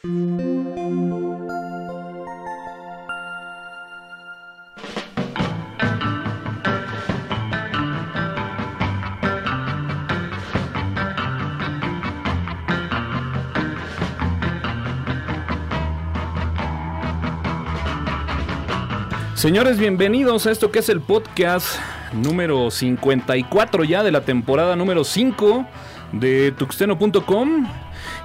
[0.00, 0.14] Señores,
[19.80, 21.80] bienvenidos a esto que es el podcast
[22.12, 25.66] número 54 ya de la temporada número 5
[26.12, 27.66] de tuxteno.com.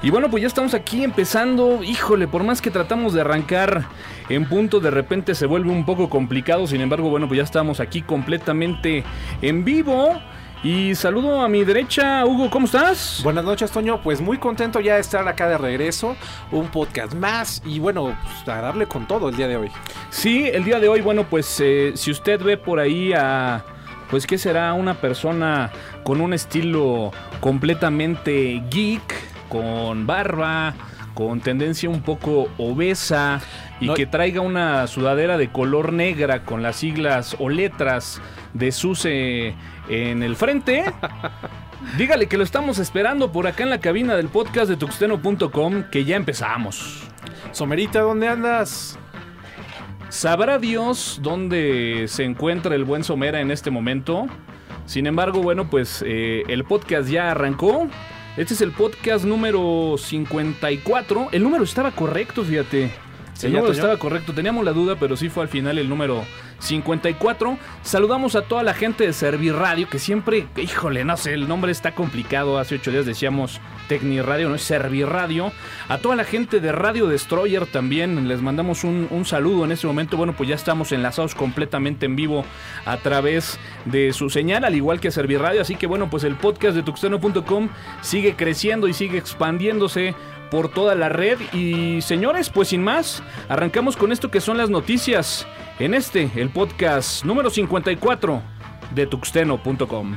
[0.03, 1.81] Y bueno, pues ya estamos aquí empezando.
[1.81, 3.85] Híjole, por más que tratamos de arrancar
[4.27, 6.67] en punto, de repente se vuelve un poco complicado.
[6.67, 9.05] Sin embargo, bueno, pues ya estamos aquí completamente
[9.41, 10.21] en vivo.
[10.61, 13.21] Y saludo a mi derecha, Hugo, ¿cómo estás?
[13.23, 14.01] Buenas noches, Toño.
[14.01, 16.17] Pues muy contento ya de estar acá de regreso.
[16.51, 19.71] Un podcast más y bueno, pues, a darle con todo el día de hoy.
[20.09, 23.63] Sí, el día de hoy, bueno, pues eh, si usted ve por ahí a,
[24.09, 25.71] pues que será una persona
[26.03, 30.73] con un estilo completamente geek, con barba,
[31.13, 33.39] con tendencia un poco obesa
[33.79, 38.19] y No- que traiga una sudadera de color negra con las siglas o letras
[38.55, 39.53] de SUSE
[39.89, 40.85] en el frente.
[41.99, 46.03] Dígale que lo estamos esperando por acá en la cabina del podcast de tuxteno.com que
[46.03, 47.03] ya empezamos.
[47.51, 48.97] Somerita, ¿dónde andas?
[50.09, 54.25] Sabrá Dios dónde se encuentra el buen Somera en este momento.
[54.87, 57.87] Sin embargo, bueno, pues eh, el podcast ya arrancó.
[58.35, 61.29] Este es el podcast número 54.
[61.31, 62.91] El número estaba correcto, fíjate.
[63.43, 63.79] El número Toño.
[63.79, 64.33] estaba correcto.
[64.33, 66.23] Teníamos la duda, pero sí fue al final el número
[66.59, 67.57] 54.
[67.81, 71.93] Saludamos a toda la gente de Serviradio, que siempre, híjole, no sé, el nombre está
[71.93, 72.57] complicado.
[72.57, 75.51] Hace ocho días decíamos Tecniradio, no es Serviradio.
[75.89, 79.87] A toda la gente de Radio Destroyer también les mandamos un, un saludo en este
[79.87, 80.17] momento.
[80.17, 82.45] Bueno, pues ya estamos enlazados completamente en vivo
[82.85, 85.61] a través de su señal, al igual que Serviradio.
[85.61, 87.69] Así que bueno, pues el podcast de tuxteno.com
[88.01, 90.15] sigue creciendo y sigue expandiéndose
[90.53, 91.39] por toda la red.
[91.51, 95.47] Y señores, pues sin más, arrancamos con esto que son las noticias
[95.79, 98.39] en este, el podcast número 54
[98.93, 100.15] de tuxteno.com.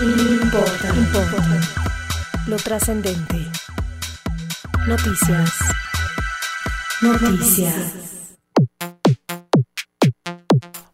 [0.00, 1.60] Importa, importa.
[2.46, 3.36] Lo trascendente.
[4.88, 5.58] Noticias.
[7.02, 8.36] Noticias.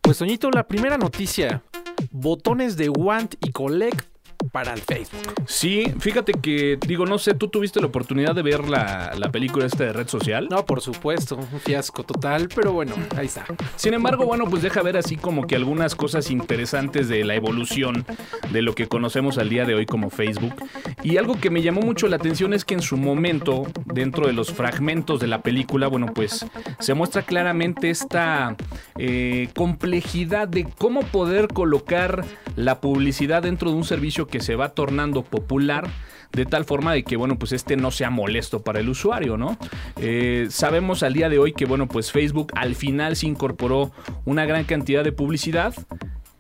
[0.01, 1.62] Pues Toñito, la primera noticia.
[2.11, 4.16] Botones de Want y Collect
[4.56, 5.34] para el Facebook.
[5.47, 9.67] Sí, fíjate que, digo, no sé, ¿tú tuviste la oportunidad de ver la, la película
[9.67, 10.49] esta de red social?
[10.50, 13.45] No, por supuesto, un fiasco total, pero bueno, ahí está.
[13.77, 18.06] Sin embargo, bueno, pues deja ver así como que algunas cosas interesantes de la evolución
[18.50, 20.55] de lo que conocemos al día de hoy como Facebook.
[21.03, 24.33] Y algo que me llamó mucho la atención es que en su momento, dentro de
[24.33, 26.47] los fragmentos de la película, bueno, pues
[26.81, 28.56] se muestra claramente esta
[28.97, 32.25] eh, complejidad de cómo poder colocar
[32.56, 35.89] la publicidad dentro de un servicio que se va tornando popular
[36.33, 39.59] de tal forma de que, bueno, pues este no sea molesto para el usuario, ¿no?
[40.01, 43.91] Eh, sabemos al día de hoy que, bueno, pues Facebook al final se incorporó
[44.25, 45.75] una gran cantidad de publicidad,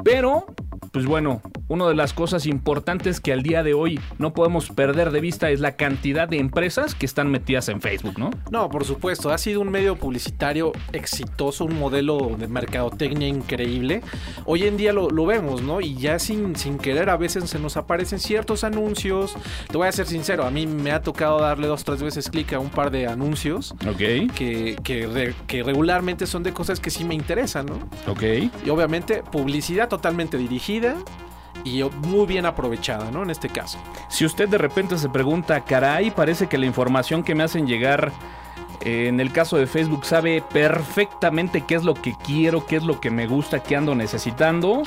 [0.06, 0.46] pero,
[0.92, 5.10] pues bueno, una de las cosas importantes que al día de hoy no podemos perder
[5.10, 8.30] de vista es la cantidad de empresas que están metidas en Facebook, ¿no?
[8.52, 14.00] No, por supuesto, ha sido un medio publicitario exitoso, un modelo de mercadotecnia increíble.
[14.44, 15.80] Hoy en día lo, lo vemos, ¿no?
[15.80, 19.34] Y ya sin, sin querer a veces se nos aparecen ciertos anuncios.
[19.68, 22.52] Te voy a ser sincero, a mí me ha tocado darle dos, tres veces clic
[22.52, 23.98] a un par de anuncios Ok,
[24.36, 27.74] que, que, re- que regularmente son de cosas que sí me interesan, ¿no?
[28.10, 28.22] ok.
[28.64, 30.96] Y obviamente publicidad totalmente dirigida
[31.64, 33.22] y muy bien aprovechada, ¿no?
[33.22, 33.78] En este caso.
[34.08, 38.12] Si usted de repente se pregunta, caray, parece que la información que me hacen llegar
[38.82, 42.82] eh, en el caso de Facebook sabe perfectamente qué es lo que quiero, qué es
[42.82, 44.82] lo que me gusta, qué ando necesitando.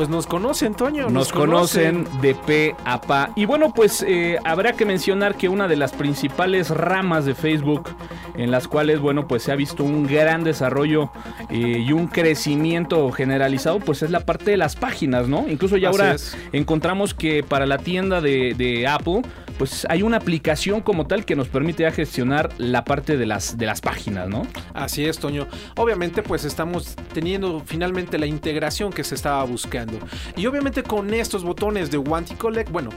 [0.00, 1.10] Pues nos conocen, Toño.
[1.10, 3.32] Nos conocen de pe a pa.
[3.36, 7.90] Y bueno, pues eh, habrá que mencionar que una de las principales ramas de Facebook
[8.34, 11.10] en las cuales, bueno, pues se ha visto un gran desarrollo
[11.50, 15.44] eh, y un crecimiento generalizado, pues es la parte de las páginas, ¿no?
[15.46, 16.34] Incluso ya Así ahora es.
[16.52, 19.20] encontramos que para la tienda de, de Apple,
[19.60, 23.58] pues hay una aplicación como tal que nos permite ya gestionar la parte de las,
[23.58, 24.46] de las páginas, ¿no?
[24.72, 25.48] Así es, Toño.
[25.76, 29.98] Obviamente, pues estamos teniendo finalmente la integración que se estaba buscando.
[30.34, 32.88] Y obviamente con estos botones de Want Collect, bueno,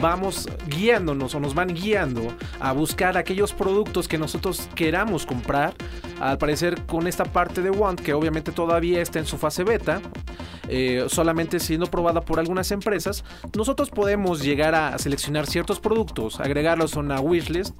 [0.00, 5.74] vamos guiándonos o nos van guiando a buscar aquellos productos que nosotros queramos comprar.
[6.20, 10.00] Al parecer con esta parte de Want, que obviamente todavía está en su fase beta,
[10.68, 13.24] eh, solamente siendo probada por algunas empresas,
[13.56, 17.74] nosotros podemos llegar a seleccionar ciertos productos, agregarlos a una wishlist,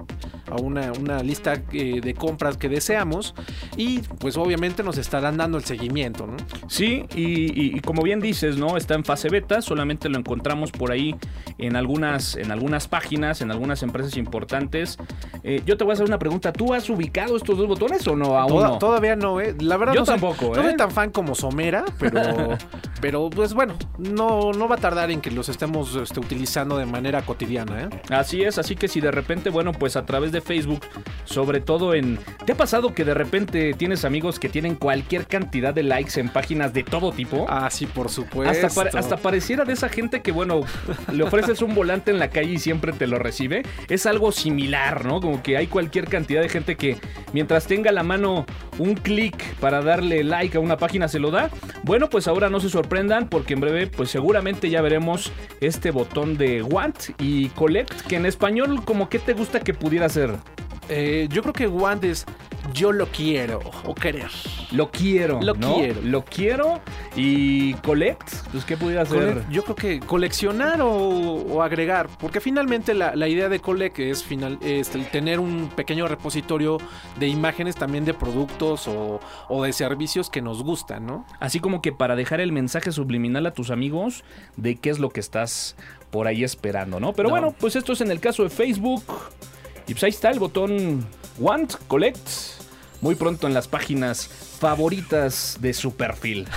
[0.50, 3.34] a una, una lista eh, de compras que deseamos
[3.76, 6.36] y pues obviamente nos estarán dando el seguimiento, ¿no?
[6.68, 7.22] Sí, y,
[7.60, 8.76] y- y como bien dices, ¿no?
[8.76, 11.14] Está en fase beta, solamente lo encontramos por ahí
[11.58, 14.96] en algunas, en algunas páginas, en algunas empresas importantes.
[15.42, 16.52] Eh, yo te voy a hacer una pregunta.
[16.52, 18.38] ¿Tú has ubicado estos dos botones o no?
[18.38, 18.78] Aún Toda- no.
[18.78, 19.54] Todavía no, ¿eh?
[19.60, 20.64] La verdad Yo no soy- tampoco, No ¿eh?
[20.64, 22.20] soy tan fan como Somera, pero,
[23.00, 26.86] pero pues bueno, no, no va a tardar en que los estemos este, utilizando de
[26.86, 27.88] manera cotidiana, ¿eh?
[28.10, 30.80] Así es, así que si de repente, bueno, pues a través de Facebook,
[31.24, 32.18] sobre todo en...
[32.44, 36.28] ¿Te ha pasado que de repente tienes amigos que tienen cualquier cantidad de likes en
[36.28, 37.46] páginas de todo tipo?
[37.48, 38.66] Ah, sí, por supuesto.
[38.66, 40.62] Hasta, hasta pareciera de esa gente que, bueno,
[41.12, 43.62] le ofreces un volante en la calle y siempre te lo recibe.
[43.88, 45.20] Es algo similar, ¿no?
[45.20, 46.96] Como que hay cualquier cantidad de gente que
[47.32, 48.46] mientras tenga a la mano
[48.78, 51.50] un clic para darle like a una página se lo da.
[51.82, 56.36] Bueno, pues ahora no se sorprendan porque en breve, pues seguramente ya veremos este botón
[56.36, 60.27] de Want y Collect, que en español, como que te gusta que pudiera ser?
[60.90, 62.24] Eh, yo creo que Want es
[62.74, 64.30] yo lo quiero o querer.
[64.72, 65.40] Lo quiero.
[65.42, 65.76] Lo ¿no?
[65.76, 66.00] quiero.
[66.02, 66.80] Lo quiero.
[67.14, 69.04] Y Collect, pues ¿qué pudiera?
[69.04, 73.98] Collect- yo creo que coleccionar o, o agregar, porque finalmente la, la idea de Collect
[73.98, 76.78] es, final, es el tener un pequeño repositorio
[77.18, 81.26] de imágenes también de productos o, o de servicios que nos gustan, ¿no?
[81.40, 84.24] Así como que para dejar el mensaje subliminal a tus amigos
[84.56, 85.76] de qué es lo que estás
[86.10, 87.12] por ahí esperando, ¿no?
[87.12, 87.34] Pero No.
[87.34, 89.02] bueno, pues esto es en el caso de Facebook.
[89.88, 91.04] Y pues ahí está el botón
[91.38, 92.18] Want, Collect.
[93.00, 96.48] Muy pronto en las páginas favoritas de su perfil.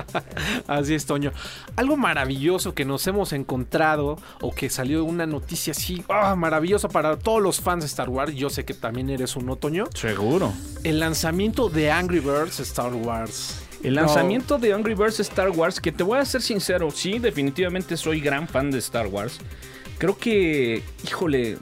[0.66, 1.32] Así es, Toño.
[1.76, 7.18] Algo maravilloso que nos hemos encontrado o que salió una noticia así ah, maravillosa para
[7.18, 8.34] todos los fans de Star Wars.
[8.34, 9.84] Yo sé que también eres un Toño.
[9.94, 10.54] Seguro.
[10.82, 13.62] El lanzamiento de Angry Birds Star Wars.
[13.82, 14.00] El No.
[14.00, 18.20] lanzamiento de Angry Birds Star Wars, que te voy a ser sincero, sí, definitivamente soy
[18.20, 19.40] gran fan de Star Wars.
[19.98, 21.58] Creo que, híjole,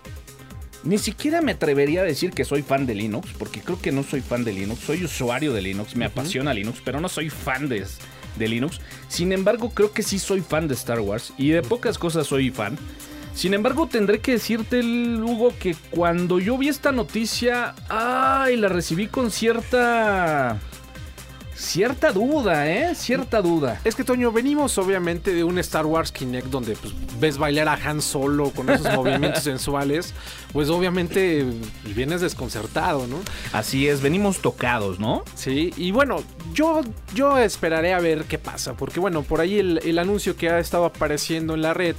[0.85, 4.03] ni siquiera me atrevería a decir que soy fan de Linux, porque creo que no
[4.03, 4.81] soy fan de Linux.
[4.81, 7.87] Soy usuario de Linux, me apasiona Linux, pero no soy fan de,
[8.37, 8.81] de Linux.
[9.09, 12.51] Sin embargo, creo que sí soy fan de Star Wars y de pocas cosas soy
[12.51, 12.79] fan.
[13.35, 19.07] Sin embargo, tendré que decirte, Hugo, que cuando yo vi esta noticia, ay, la recibí
[19.07, 20.59] con cierta...
[21.61, 22.95] Cierta duda, ¿eh?
[22.95, 23.81] Cierta duda.
[23.85, 27.75] Es que Toño, venimos obviamente de un Star Wars Kinect donde pues, ves bailar a
[27.75, 30.15] Han Solo con esos movimientos sensuales.
[30.55, 31.45] Pues obviamente
[31.95, 33.19] vienes desconcertado, ¿no?
[33.53, 35.23] Así es, venimos tocados, ¿no?
[35.35, 36.23] Sí, y bueno,
[36.55, 36.81] yo,
[37.15, 40.59] yo esperaré a ver qué pasa, porque bueno, por ahí el, el anuncio que ha
[40.61, 41.95] estado apareciendo en la red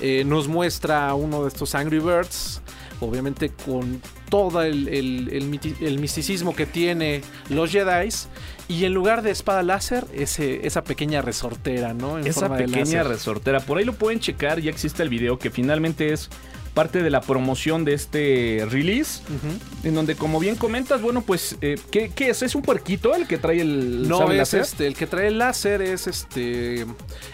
[0.00, 2.62] eh, nos muestra uno de estos Angry Birds,
[3.00, 4.00] obviamente con
[4.30, 5.28] todo el, el-
[5.80, 7.20] el misticismo que tiene
[7.50, 8.08] los Jedi,
[8.68, 12.18] y en lugar de espada láser, ese, esa pequeña resortera, ¿no?
[12.18, 13.06] En Esa forma de pequeña láser.
[13.08, 13.60] resortera.
[13.60, 16.30] Por ahí lo pueden checar, ya existe el video que finalmente es
[16.74, 19.20] parte de la promoción de este release.
[19.84, 22.40] En donde, como bien comentas, bueno, pues, eh, ¿qué, qué es?
[22.40, 24.60] ¿Es un puerquito el que trae el No, es láser?
[24.62, 26.86] este, el que trae el láser es este.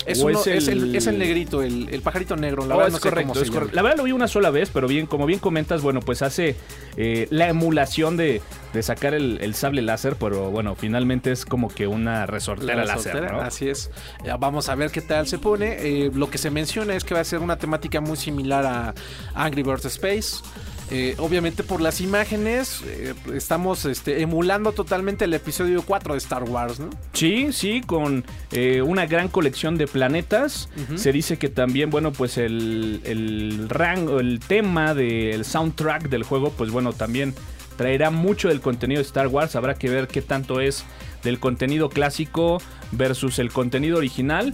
[0.07, 2.67] Es, ¿O uno- es es el, es el negrito, el, el pajarito negro.
[2.67, 3.77] La Oh, verdad es no sé cómo se correcto.
[3.77, 6.57] La verdad lo vi una sola vez, pero bien, como bien comentas, bueno, pues hace
[6.97, 8.43] eh, la emulación de,
[8.73, 12.85] de sacar el, el sable láser, pero bueno, finalmente es como que una resortera La
[12.85, 13.27] láser.
[13.27, 13.91] Así es.
[14.25, 15.77] Ya vamos a ver qué tal se pone.
[15.81, 18.95] Eh, lo que se menciona es que va a ser una temática muy similar a
[19.35, 20.43] Angry Birds Space.
[20.91, 26.45] Eh, obviamente por las imágenes eh, estamos este, emulando totalmente el episodio 4 de Star
[26.45, 26.89] Wars, ¿no?
[27.13, 30.69] Sí, sí, con eh, una gran colección de planetas.
[30.95, 36.51] Se dice que también, bueno, pues el, el rango, el tema del soundtrack del juego,
[36.51, 37.35] pues bueno, también
[37.79, 39.57] traerá mucho del contenido de Star Wars.
[39.57, 40.85] Habrá que ver qué tanto es
[41.23, 42.61] del contenido clásico
[42.93, 44.53] versus el contenido original.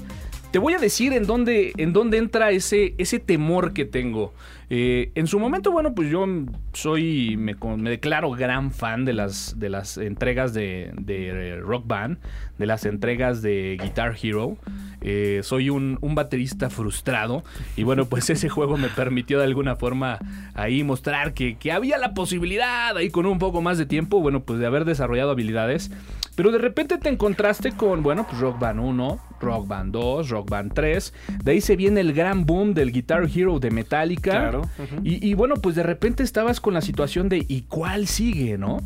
[0.52, 4.34] Te voy a decir en dónde, en dónde entra ese, ese temor que tengo.
[4.76, 6.26] Eh, en su momento, bueno, pues yo
[6.72, 7.54] soy, me,
[7.88, 12.18] declaro gran fan de las, de las entregas de, de Rock Band,
[12.58, 14.56] de las entregas de Guitar Hero.
[15.00, 17.44] Eh, soy un, un baterista frustrado
[17.76, 20.18] y bueno, pues ese juego me permitió de alguna forma
[20.54, 24.40] ahí mostrar que, que había la posibilidad ahí con un poco más de tiempo, bueno,
[24.40, 25.92] pues de haber desarrollado habilidades.
[26.34, 30.50] Pero de repente te encontraste con, bueno, pues Rock Band 1, Rock Band 2, Rock
[30.50, 31.14] Band 3.
[31.44, 34.30] De ahí se viene el gran boom del Guitar Hero de Metallica.
[34.30, 34.62] Claro,
[35.02, 38.78] y, y bueno, pues de repente estabas con la situación de ¿y cuál sigue, no?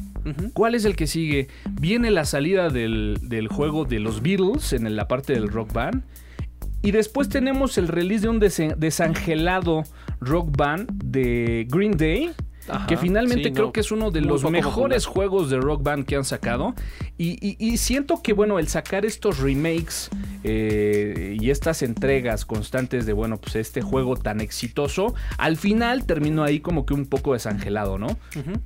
[0.53, 1.49] ¿Cuál es el que sigue?
[1.81, 6.03] Viene la salida del, del juego de los Beatles en la parte del rock band.
[6.83, 9.83] Y después tenemos el release de un desangelado
[10.21, 12.31] rock band de Green Day.
[12.71, 15.83] Ajá, que finalmente sí, creo no, que es uno de los mejores juegos de rock
[15.83, 16.75] band que han sacado.
[17.17, 20.11] Y, y- y siento que, bueno, el sacar estos remakes
[20.45, 26.43] eh, y estas entregas constantes de, bueno, pues este juego tan exitoso, al final terminó
[26.45, 28.17] ahí como que un poco desangelado, ¿no?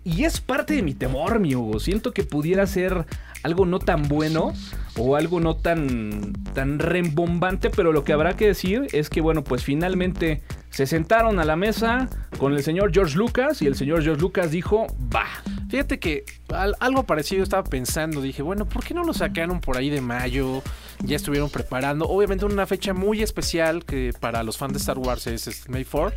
[0.05, 1.81] Y es parte de mi temor, mi Hugo.
[1.81, 3.07] Siento que pudiera ser
[3.43, 4.53] algo no tan bueno
[4.99, 9.43] o algo no tan, tan rembombante, pero lo que habrá que decir es que, bueno,
[9.43, 12.09] pues finalmente se sentaron a la mesa
[12.39, 15.25] con el señor George Lucas y el señor George Lucas dijo, va.
[15.69, 19.77] Fíjate que al- algo parecido estaba pensando, dije, bueno, ¿por qué no lo sacaron por
[19.79, 20.63] ahí de mayo?
[21.05, 25.27] Ya estuvieron preparando, obviamente una fecha muy especial que para los fans de Star Wars
[25.27, 26.13] es May 4.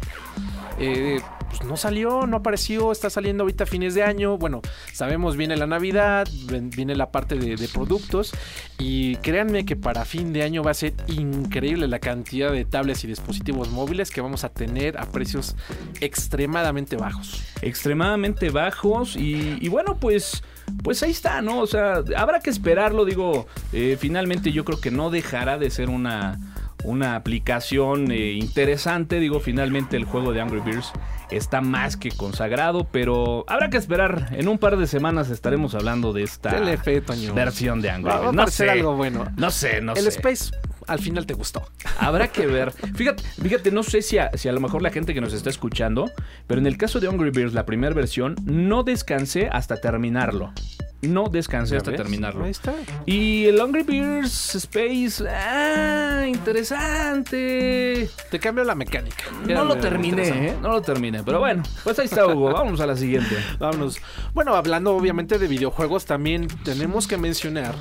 [0.78, 4.38] Eh, pues no salió, no apareció, está saliendo ahorita fines de año.
[4.38, 4.62] Bueno,
[4.92, 8.34] sabemos viene la Navidad, viene la parte de, productos
[8.78, 13.04] y créanme que para fin de año va a ser increíble la cantidad de tablets
[13.04, 15.56] y dispositivos móviles que vamos a tener a precios
[16.00, 17.42] extremadamente bajos.
[17.62, 20.44] extremadamente bajos y bueno pues
[20.84, 24.92] pues ahí está no o sea habrá que esperarlo digo eh, finalmente yo creo que
[24.92, 26.38] no dejará de ser una
[26.86, 29.20] una aplicación eh, interesante.
[29.20, 30.92] Digo finalmente el juego de Angry Birds
[31.32, 34.30] está más que consagrado pero habrá que esperar.
[34.32, 37.04] En un par de semanas estaremos hablando de esta fe,
[37.34, 38.36] versión de Angry Va, va a Birds.
[38.36, 38.70] No sé.
[38.70, 39.26] algo bueno.
[39.36, 40.10] no sé no el sé.
[40.10, 40.52] Space
[40.88, 41.68] al final te gustó.
[42.00, 42.72] Habrá que ver.
[42.72, 45.50] Fíjate, fíjate no sé si a, si a lo mejor la gente que nos está
[45.50, 46.12] escuchando,
[46.48, 50.54] pero en el caso de Hungry Bears, la primera versión, no descansé hasta terminarlo.
[51.02, 52.00] No descansé ¿Ya hasta ves?
[52.02, 52.46] terminarlo.
[52.46, 52.74] Ahí está.
[53.06, 58.10] Y el Hungry Bears Space, ah, interesante.
[58.32, 59.26] Te cambia la mecánica.
[59.48, 60.58] No lo terminé, ¿eh?
[60.62, 61.24] No lo terminé.
[61.24, 62.52] Pero bueno, pues ahí está Hugo.
[62.52, 63.36] Vamos a la siguiente.
[63.60, 64.00] Vámonos.
[64.34, 67.76] Bueno, hablando obviamente de videojuegos, también tenemos que mencionar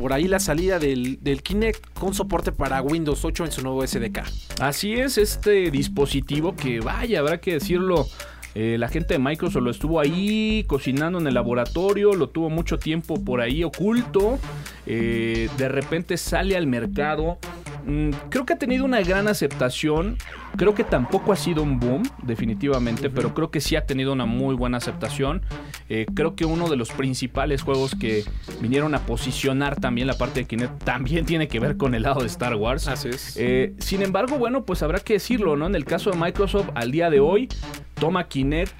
[0.00, 4.22] por ahí la salida del, Kinect con soporte para Windows 8 en su nuevo SDK.
[4.58, 8.06] Así es, este dispositivo que vaya, habrá que decirlo.
[8.54, 12.78] eh, la gente de Microsoft lo estuvo ahí cocinando en el laboratorio, lo tuvo mucho
[12.78, 14.38] tiempo por ahí oculto.
[14.86, 17.36] eh, de repente sale al mercado.
[17.84, 20.16] Mm, creo que ha tenido una gran aceptación.
[20.56, 24.26] Creo que tampoco ha sido un boom, definitivamente, pero creo que sí ha tenido una
[24.26, 25.42] muy buena aceptación.
[25.88, 28.24] Eh, creo que uno de los principales juegos que
[28.60, 32.20] vinieron a posicionar también la parte de Kinect también tiene que ver con el lado
[32.20, 32.88] de Star Wars.
[32.88, 33.36] Así es.
[33.36, 35.66] Eh, sin embargo, bueno, pues habrá que decirlo, ¿no?
[35.66, 37.48] En el caso de Microsoft, al día de hoy,
[37.94, 38.74] toma Kinect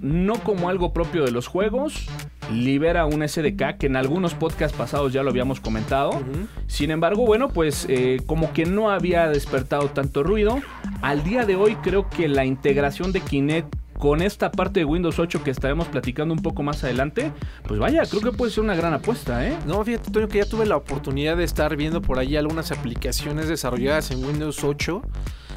[0.00, 2.06] no como algo propio de los juegos,
[2.52, 6.22] libera un SDK que en algunos podcasts pasados ya lo habíamos comentado.
[6.66, 10.60] Sin embargo, bueno, pues eh, como que no había despertado tanto ruido.
[11.02, 15.18] Al día de hoy creo que la integración de Kinect con esta parte de Windows
[15.18, 17.32] 8 que estaremos platicando un poco más adelante,
[17.66, 19.56] pues vaya, creo que puede ser una gran apuesta, ¿eh?
[19.66, 23.48] No, fíjate, Toño, que ya tuve la oportunidad de estar viendo por ahí algunas aplicaciones
[23.48, 25.02] desarrolladas en Windows 8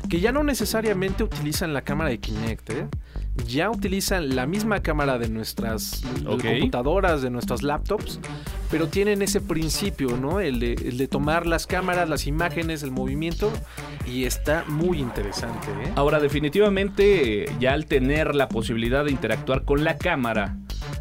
[0.07, 2.87] que ya no necesariamente utilizan la cámara de Kinect, ¿eh?
[3.47, 8.19] Ya utilizan la misma cámara de nuestras computadoras, de nuestras laptops,
[8.69, 10.39] pero tienen ese principio, ¿no?
[10.39, 13.51] El de, el de tomar las cámaras, las imágenes, el movimiento,
[14.05, 15.91] y está muy interesante, ¿eh?
[15.95, 20.57] Ahora, definitivamente, ya al tener la posibilidad de interactuar con la cámara,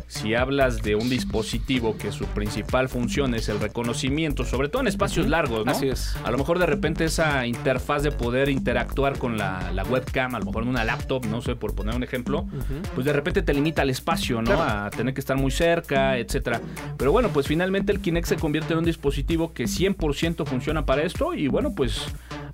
[0.08, 4.88] si hablas de un dispositivo que su principal función es el reconocimiento, sobre todo en
[4.88, 5.72] espacios largos, ¿no?
[5.72, 6.16] Así es.
[6.24, 10.38] A lo mejor de repente esa interfaz de poder interactuar con la, la webcam, a
[10.38, 12.46] lo mejor en una laptop, no sé, por poner un ejemplo,
[12.94, 14.54] pues de repente te limita el espacio, ¿no?
[14.54, 14.86] Claro.
[14.86, 16.60] A tener que estar muy cerca, etcétera.
[16.96, 21.02] Pero bueno, pues finalmente el Kinect se convierte en un dispositivo que 100% funciona para
[21.02, 22.06] esto y bueno, pues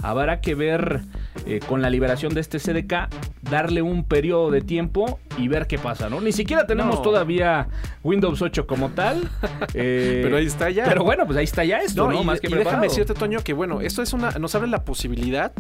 [0.04, 1.00] habrá que ver
[1.46, 3.08] eh, con la liberación de este CDK,
[3.42, 6.20] darle un periodo de tiempo y ver qué pasa, ¿no?
[6.20, 7.02] Ni siquiera tenemos No.
[7.02, 7.68] todavía
[8.02, 9.28] Windows 8 como tal.
[9.75, 10.84] eh, Pero ahí está ya.
[10.84, 12.20] Pero bueno, pues ahí está ya esto, ¿no?
[12.20, 14.84] y, Más que y déjame decirte, Toño, que bueno, esto es una, nos abre la
[14.84, 15.52] posibilidad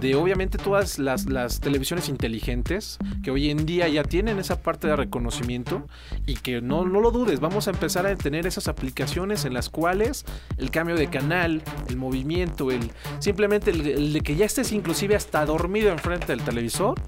[0.00, 4.86] de obviamente todas las, las televisiones inteligentes que hoy en día ya tienen esa parte
[4.86, 5.86] de reconocimiento
[6.26, 9.68] y que no, no lo dudes, vamos a empezar a tener esas aplicaciones en las
[9.68, 10.24] cuales
[10.56, 15.16] el cambio de canal, el movimiento, el simplemente el, el de que ya estés inclusive
[15.16, 17.00] hasta dormido enfrente del televisor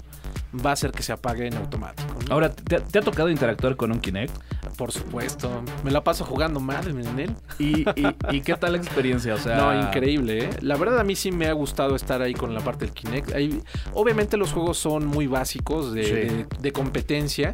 [0.53, 2.13] va a hacer que se apague en automático.
[2.27, 2.33] ¿no?
[2.33, 4.33] Ahora, ¿te, te ha tocado interactuar con un Kinect?
[4.77, 7.35] Por supuesto, me la paso jugando mal en él.
[7.59, 9.35] ¿Y, y, y qué tal la experiencia?
[9.35, 10.49] O sea, No, increíble, ¿eh?
[10.61, 13.33] La verdad a mí sí me ha gustado estar ahí con la parte del Kinect.
[13.33, 13.61] Ahí-
[13.93, 16.11] obviamente los juegos son muy básicos de, Sí.
[16.11, 17.53] de- de competencia,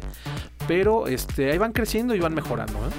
[0.66, 2.90] pero este, ahí van creciendo y van mejorando, ¿eh?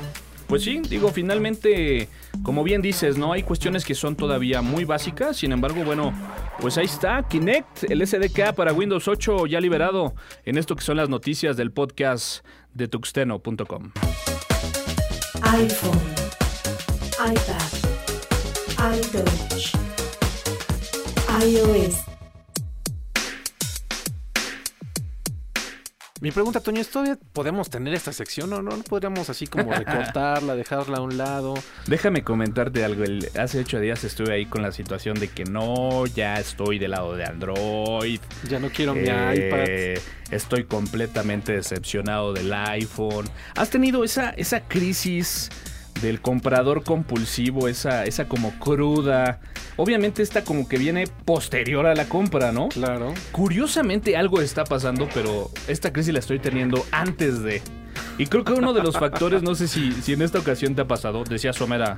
[0.49, 2.09] Pues sí, digo, finalmente,
[2.41, 3.33] como bien dices, ¿no?
[3.33, 6.11] Hay cuestiones que son todavía muy básicas, sin embargo, bueno,
[6.59, 10.15] pues ahí está, Kinect, el SDK para Windows 8 ya liberado
[10.45, 13.91] en esto que son las noticias del podcast de tuxteno.com.
[15.43, 16.01] iPhone,
[17.19, 17.69] iPad,
[18.97, 19.75] iTouch,
[21.43, 22.18] iOS.
[26.21, 28.71] Mi pregunta, Toño, ¿es todavía podemos tener esta sección o no?
[28.75, 31.53] ¿No podríamos así como recortarla, dejarla a un lado?
[31.87, 33.05] Déjame comentarte algo.
[33.05, 36.91] El- hace ocho días estuve ahí con la situación de que no, ya estoy del
[36.91, 38.19] lado de Android.
[38.49, 40.03] Ya no quiero mi Eh, iPad.
[40.35, 43.25] Estoy completamente decepcionado del iPhone.
[43.55, 45.49] ¿Has tenido esa, esa crisis
[46.01, 49.39] del comprador compulsivo, esa, esa como cruda?
[49.77, 52.69] Obviamente esta como que viene posterior a la compra, ¿no?
[52.69, 53.13] Claro.
[53.31, 57.61] Curiosamente algo está pasando, pero esta crisis la estoy teniendo antes de.
[58.17, 60.81] Y creo que uno de los factores, no sé si, si en esta ocasión te
[60.81, 61.97] ha pasado, decía Somera,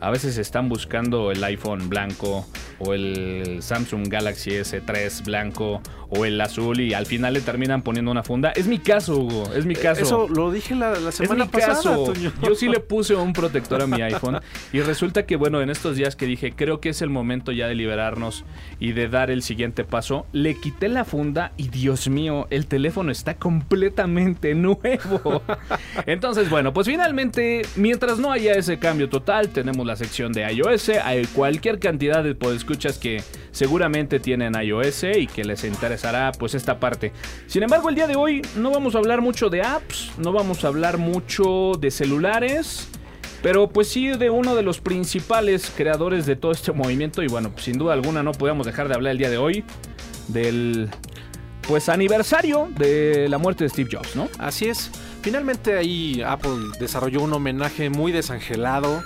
[0.00, 2.46] a veces están buscando el iPhone blanco
[2.78, 8.10] o el Samsung Galaxy S3 blanco o el azul y al final le terminan poniendo
[8.10, 8.50] una funda.
[8.52, 10.02] Es mi caso, Hugo, es mi caso.
[10.02, 12.04] Eso lo dije la, la Es semana mi pasada, caso.
[12.04, 12.32] Toño.
[12.42, 14.40] Yo sí le puse un protector a mi iPhone.
[14.72, 17.68] Y resulta que, bueno, en estos días que dije, creo que es el momento ya
[17.68, 18.44] de liberarnos
[18.80, 23.12] y de dar el siguiente paso, le quité la funda y Dios mío, el teléfono
[23.12, 25.42] está completamente nuevo.
[26.06, 30.90] Entonces, bueno, pues finalmente, mientras no haya ese cambio total, tenemos la sección de iOS.
[31.02, 36.78] Hay cualquier cantidad de podescuchas que seguramente tienen iOS y que les interesará pues esta
[36.78, 37.12] parte.
[37.48, 40.64] Sin embargo, el día de hoy no vamos a hablar mucho de apps, no vamos
[40.64, 42.88] a hablar mucho de celulares.
[43.42, 47.52] Pero pues sí de uno de los principales creadores de todo este movimiento y bueno,
[47.56, 49.64] sin duda alguna no podemos dejar de hablar el día de hoy
[50.26, 50.90] del
[51.68, 54.28] pues aniversario de la muerte de Steve Jobs, ¿no?
[54.38, 54.90] Así es.
[55.20, 59.04] Finalmente ahí Apple desarrolló un homenaje muy desangelado.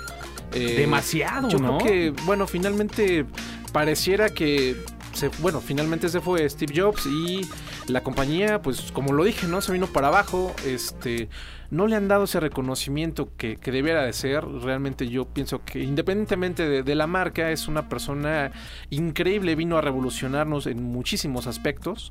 [0.55, 1.79] Eh, Demasiado, Yo ¿no?
[1.79, 3.25] creo que, bueno, finalmente
[3.73, 4.77] pareciera que
[5.13, 7.43] se, bueno, finalmente se fue Steve Jobs y
[7.87, 9.61] la compañía, pues como lo dije, ¿no?
[9.61, 11.29] Se vino para abajo, este,
[11.71, 14.45] no le han dado ese reconocimiento que, que debiera de ser.
[14.45, 18.53] Realmente yo pienso que independientemente de, de la marca, es una persona
[18.91, 22.11] increíble, vino a revolucionarnos en muchísimos aspectos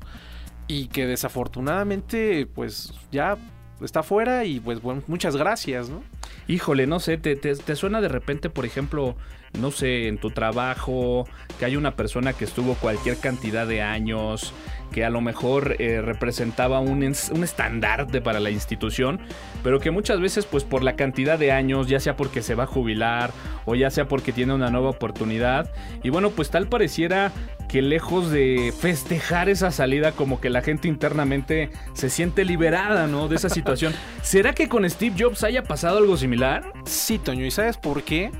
[0.68, 3.36] y que desafortunadamente, pues ya
[3.80, 6.02] está fuera y pues bueno, muchas gracias, ¿no?
[6.48, 9.16] Híjole, no sé, te, te- te suena de repente, por ejemplo,
[9.58, 11.26] no sé, en tu trabajo,
[11.58, 14.54] que hay una persona que estuvo cualquier cantidad de años,
[14.92, 19.20] que a lo mejor eh, representaba un, un estandarte para la institución,
[19.62, 22.64] pero que muchas veces, pues por la cantidad de años, ya sea porque se va
[22.64, 23.30] a jubilar
[23.64, 25.70] o ya sea porque tiene una nueva oportunidad,
[26.02, 27.32] y bueno, pues tal pareciera
[27.68, 33.28] que lejos de festejar esa salida, como que la gente internamente se siente liberada, ¿no?
[33.28, 33.94] De esa situación.
[34.20, 36.72] ¿Será que con Steve Jobs haya pasado algo similar?
[36.84, 38.30] Sí, Toño, ¿y sabes por qué?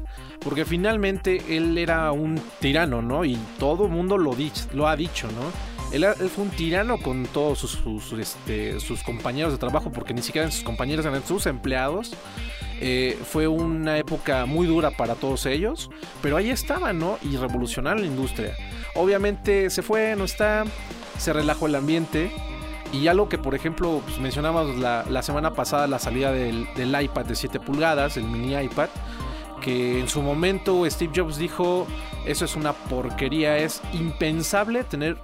[0.45, 3.25] Porque finalmente él era un tirano, ¿no?
[3.25, 5.73] Y todo mundo lo, dich- lo ha dicho, ¿no?
[5.95, 10.23] Él, él fue un tirano con todos sus, este, sus compañeros de trabajo, porque ni
[10.23, 12.13] siquiera sus compañeros eran sus empleados.
[12.81, 15.91] Eh, fue una época muy dura para todos ellos,
[16.23, 17.19] pero ahí estaban, ¿no?
[17.23, 18.57] Y revolucionaron la industria.
[18.95, 20.65] Obviamente se fue, no está,
[21.19, 22.33] se relajó el ambiente.
[22.93, 27.01] Y algo que, por ejemplo, pues, mencionábamos la, la semana pasada, la salida del, del
[27.01, 28.89] iPad de 7 pulgadas, el mini iPad,
[29.63, 31.87] que en su momento Steve Jobs dijo,
[32.27, 35.17] eso es una porquería, es impensable tener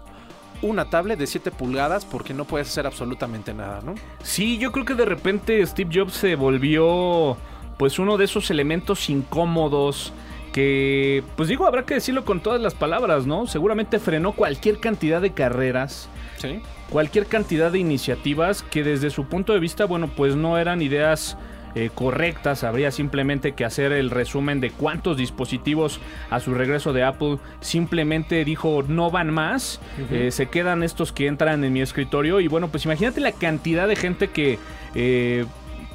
[0.63, 3.95] una tablet de 7 pulgadas porque no puedes hacer absolutamente nada, ¿no?
[4.23, 7.37] Sí, yo creo que de repente Steve Jobs se volvió
[7.79, 10.13] pues uno de esos elementos incómodos
[10.53, 13.47] que, pues digo, habrá que decirlo con todas las palabras, ¿no?
[13.47, 16.61] Seguramente frenó cualquier cantidad de carreras, Sí.
[16.91, 21.37] cualquier cantidad de iniciativas que desde su punto de vista, bueno, pues no eran ideas
[21.75, 22.65] eh, correctas.
[22.65, 26.01] Habría simplemente que hacer el resumen de cuántos dispositivos
[26.31, 29.81] a su regreso de Apple simplemente dijo no van más.
[30.11, 32.41] Eh, se quedan estos que entran en mi escritorio.
[32.41, 34.59] Y bueno, pues imagínate la cantidad de gente que
[34.95, 35.45] eh,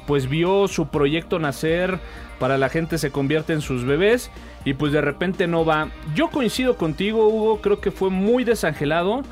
[0.06, 1.98] pues vio su proyecto nacer.
[2.38, 4.30] Para la gente se convierte en sus bebés.
[4.64, 5.90] Y pues de repente no va.
[6.14, 7.60] Yo coincido contigo, Hugo.
[7.60, 9.22] Creo que fue muy desangelado.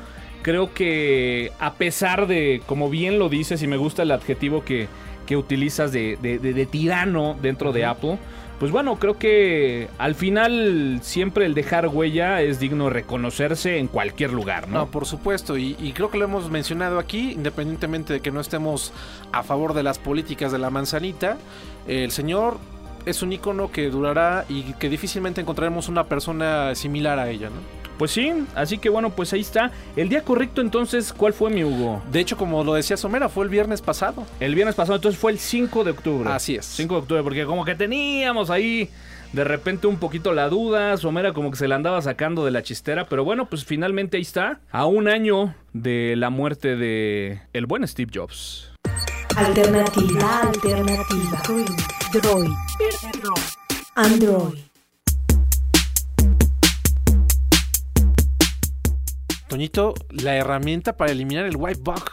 [0.41, 4.89] Creo que a pesar de, como bien lo dices, y me gusta el adjetivo que,
[5.25, 8.17] que utilizas de, de- de- de tirano dentro de Apple,
[8.59, 13.87] pues bueno, creo que al final siempre el dejar huella es digno de reconocerse en
[13.87, 14.79] cualquier lugar, ¿no?
[14.79, 18.39] No, por supuesto, y, y creo que lo hemos mencionado aquí, independientemente de que no
[18.39, 18.93] estemos
[19.33, 21.37] a favor de las políticas de la manzanita,
[21.87, 22.57] el señor
[23.05, 27.82] es un icono que durará y que difícilmente encontraremos una persona similar a ella, ¿no?
[27.97, 29.71] Pues sí, así que bueno, pues ahí está.
[29.95, 32.01] El día correcto entonces, ¿cuál fue mi Hugo?
[32.11, 34.25] De hecho, como lo decía Somera, fue el viernes pasado.
[34.39, 36.29] El viernes pasado, entonces fue el 5 de octubre.
[36.31, 36.65] Así es.
[36.65, 38.89] 5 de octubre, porque como que teníamos ahí
[39.33, 42.61] de repente un poquito la duda, Somera como que se la andaba sacando de la
[42.63, 47.65] chistera, pero bueno, pues finalmente ahí está, a un año de la muerte de el
[47.65, 48.71] buen Steve Jobs.
[49.35, 51.41] Alternativa, alternativa.
[52.13, 52.51] Droid.
[53.95, 54.72] Android.
[59.53, 62.03] Toñito, la herramienta para eliminar el white bug.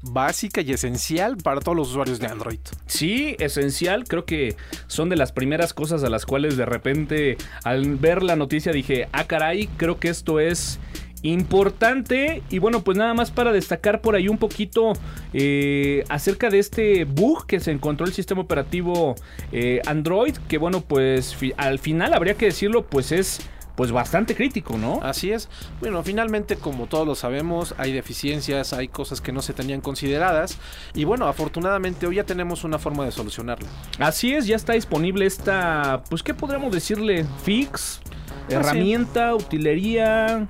[0.00, 2.60] básica y esencial para todos los usuarios de Android.
[2.86, 4.04] Sí, esencial.
[4.04, 4.56] Creo que
[4.86, 9.08] son de las primeras cosas a las cuales de repente al ver la noticia dije,
[9.12, 10.78] ah caray, creo que esto es
[11.20, 12.42] importante.
[12.48, 14.94] Y bueno, pues nada más para destacar por ahí un poquito
[15.34, 19.16] eh, acerca de este bug que se encontró el sistema operativo
[19.52, 20.34] eh, Android.
[20.48, 23.40] Que bueno, pues al final habría que decirlo, pues es
[23.76, 25.00] pues bastante crítico, ¿no?
[25.02, 25.48] Así es.
[25.80, 30.58] Bueno, finalmente, como todos lo sabemos, hay deficiencias, hay cosas que no se tenían consideradas.
[30.94, 33.66] Y bueno, afortunadamente hoy ya tenemos una forma de solucionarlo.
[33.98, 37.26] Así es, ya está disponible esta, pues, ¿qué podríamos decirle?
[37.44, 40.48] Fix, ah, herramienta, utilería.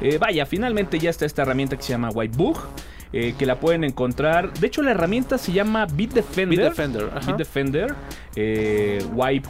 [0.00, 2.68] Eh, vaya, finalmente ya está esta herramienta que se llama Whitebook.
[3.12, 4.52] Eh, que la pueden encontrar.
[4.54, 6.58] De hecho, la herramienta se llama Bitdefender.
[6.58, 7.10] Bitdefender.
[7.26, 7.94] Bitdefender.
[8.36, 9.48] Eh, Wipe.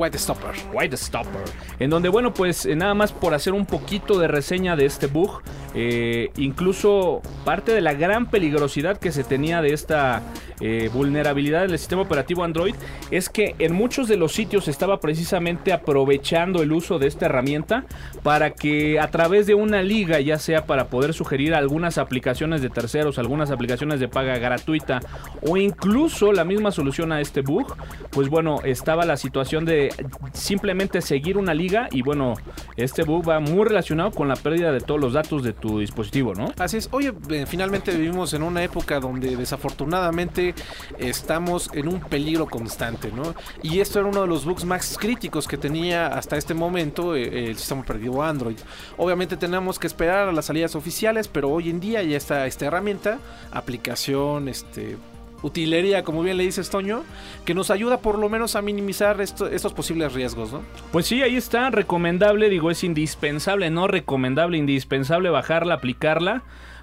[0.00, 0.52] White Stopper.
[0.72, 1.42] White Stopper.
[1.78, 5.08] En donde, bueno, pues eh, nada más por hacer un poquito de reseña de este
[5.08, 5.42] bug,
[5.74, 10.22] eh, incluso parte de la gran peligrosidad que se tenía de esta
[10.60, 12.74] eh, vulnerabilidad del sistema operativo Android
[13.10, 17.84] es que en muchos de los sitios estaba precisamente aprovechando el uso de esta herramienta
[18.22, 22.68] para que a través de una liga, ya sea para poder sugerir algunas aplicaciones de
[22.80, 25.00] terceros, algunas aplicaciones de paga gratuita
[25.46, 27.76] o incluso la misma solución a este bug,
[28.10, 29.92] pues bueno, estaba la situación de
[30.32, 32.34] simplemente seguir una liga y bueno,
[32.76, 36.34] este bug va muy relacionado con la pérdida de todos los datos de tu dispositivo,
[36.34, 36.52] ¿no?
[36.58, 36.88] Así es.
[36.92, 40.54] Oye, eh, finalmente vivimos en una época donde desafortunadamente
[40.98, 43.34] estamos en un peligro constante, ¿no?
[43.62, 47.50] Y esto era uno de los bugs más críticos que tenía hasta este momento eh,
[47.50, 48.58] el sistema operativo Android.
[48.96, 52.69] Obviamente tenemos que esperar a las salidas oficiales, pero hoy en día ya está esta
[52.70, 53.18] herramienta,
[53.52, 54.96] aplicación, este
[55.42, 57.02] utilería, como bien le dice Toño,
[57.44, 60.62] que nos ayuda por lo menos a minimizar estos posibles riesgos, ¿no?
[60.92, 66.42] Pues sí, ahí está, recomendable, digo, es indispensable, no recomendable, indispensable bajarla, aplicarla,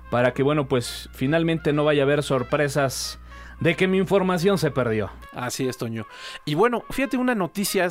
[0.10, 3.20] para que, bueno, pues finalmente no vaya a haber sorpresas
[3.60, 5.12] de que mi información se perdió.
[5.34, 6.08] Así es, Toño.
[6.46, 7.88] Y bueno, fíjate una noticia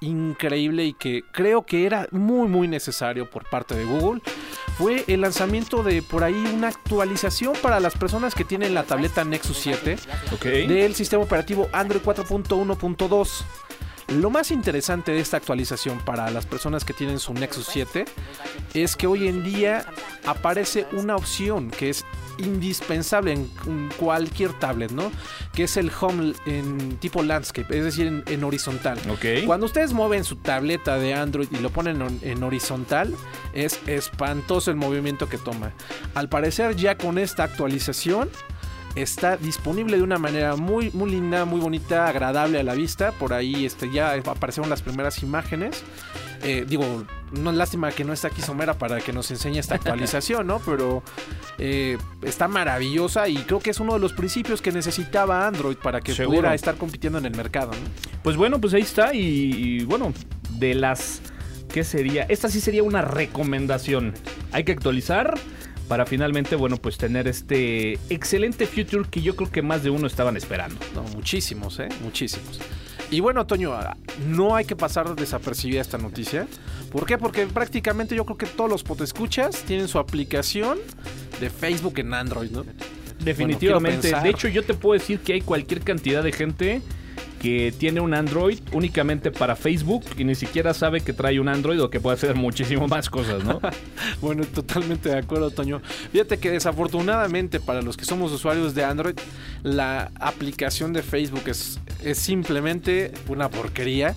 [0.00, 4.22] increíble y que creo que era muy muy necesario por parte de Google
[4.76, 9.24] fue el lanzamiento de por ahí una actualización para las personas que tienen la tableta
[9.24, 9.96] Nexus 7
[10.42, 13.44] del sistema operativo Android 4.1.2.
[14.08, 18.06] Lo más interesante de esta actualización para las personas que tienen su Nexus 7
[18.72, 19.84] es que hoy en día
[20.24, 22.06] aparece una opción que es
[22.38, 25.12] indispensable en cualquier tablet, ¿no?
[25.52, 28.98] Que es el home en tipo landscape, es decir, en, horizontal.
[29.44, 33.14] Cuando ustedes mueven su tableta de Android y lo ponen en, horizontal,
[33.52, 35.72] es espantoso el movimiento que toma.
[36.14, 38.30] Al parecer ya con esta actualización
[38.94, 43.12] está disponible de una manera muy, muy linda, muy bonita, agradable a la vista.
[43.12, 45.84] Por ahí este, ya aparecieron las primeras imágenes.
[46.42, 49.74] Eh, digo, no es lástima que no está aquí Somera para que nos enseñe esta
[49.74, 50.60] actualización, ¿no?
[50.60, 51.02] Pero
[51.58, 56.00] eh, está maravillosa y creo que es uno de los principios que necesitaba Android para
[56.00, 57.72] que pudiera estar compitiendo en el mercado,
[58.22, 60.12] Pues bueno, pues ahí está y, bueno,
[60.50, 61.20] de las...
[61.72, 62.22] ¿Qué sería?
[62.30, 64.14] Esta sí sería una recomendación.
[64.52, 65.34] Hay que actualizar
[65.88, 70.06] para finalmente, bueno, pues tener este excelente future que yo creo que más de uno
[70.06, 70.76] estaban esperando.
[70.94, 71.88] No, muchísimos, ¿eh?
[72.02, 72.60] Muchísimos.
[73.10, 73.74] Y bueno, Toño,
[74.26, 76.46] no hay que pasar desapercibida esta noticia.
[76.92, 77.16] ¿Por qué?
[77.16, 80.78] Porque prácticamente yo creo que todos los potescuchas tienen su aplicación
[81.40, 82.64] de Facebook en Android, ¿no?
[83.18, 84.12] Definitivamente.
[84.14, 86.82] de hecho, yo te puedo decir que hay cualquier cantidad de gente
[87.40, 91.82] que tiene un Android únicamente para Facebook y ni siquiera sabe que trae un Android
[91.82, 93.60] o que puede hacer muchísimo más cosas, ¿no?
[94.20, 95.80] bueno, totalmente de acuerdo, Toño.
[96.12, 99.14] Fíjate que desafortunadamente para los que somos usuarios de Android,
[99.62, 104.14] la aplicación de Facebook es, es simplemente una porquería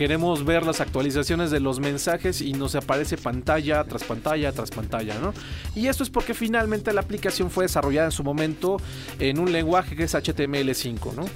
[0.00, 5.18] queremos ver las actualizaciones de los mensajes y nos aparece pantalla tras pantalla tras pantalla,
[5.18, 5.34] ¿no?
[5.74, 8.78] Y esto es porque finalmente la aplicación fue desarrollada en su momento
[9.18, 11.26] en un lenguaje que es HTML5, ¿no?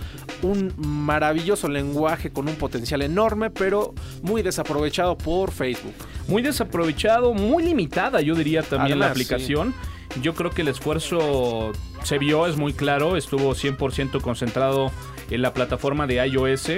[0.40, 5.92] Un maravilloso lenguaje con un potencial enorme, pero muy desaprovechado por Facebook.
[6.27, 9.74] Muy desaprovechado, muy limitada, yo diría también la aplicación.
[10.22, 11.72] Yo creo que el esfuerzo
[12.03, 14.90] se vio, es muy claro, estuvo 100% concentrado
[15.35, 16.70] en la plataforma de iOS.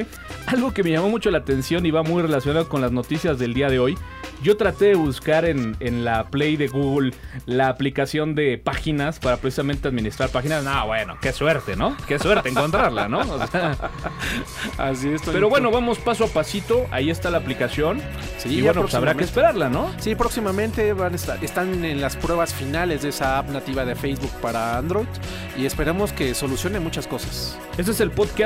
[0.46, 3.54] Algo que me llamó mucho la atención y va muy relacionado con las noticias del
[3.54, 3.96] día de hoy.
[4.42, 7.12] Yo traté de buscar en, la Play de Google
[7.46, 10.62] la aplicación de páginas para precisamente administrar páginas.
[10.62, 11.96] No, bueno, qué suerte, ¿no?
[12.06, 13.20] Qué suerte encontrarla, ¿no?
[14.78, 15.22] Así es.
[15.24, 16.86] Pero bueno, vamos paso a pasito.
[16.90, 18.00] Ahí está la aplicación.
[18.38, 19.90] Sí, y bueno, pues habrá que esperarla, ¿no?
[19.98, 23.94] Sí, próximamente van a estar, están en las pruebas finales de esa app nativa de
[23.94, 25.06] Facebook para Android
[25.56, 27.58] y esperemos que solucione muchas cosas.
[27.78, 28.45] Este es el podcast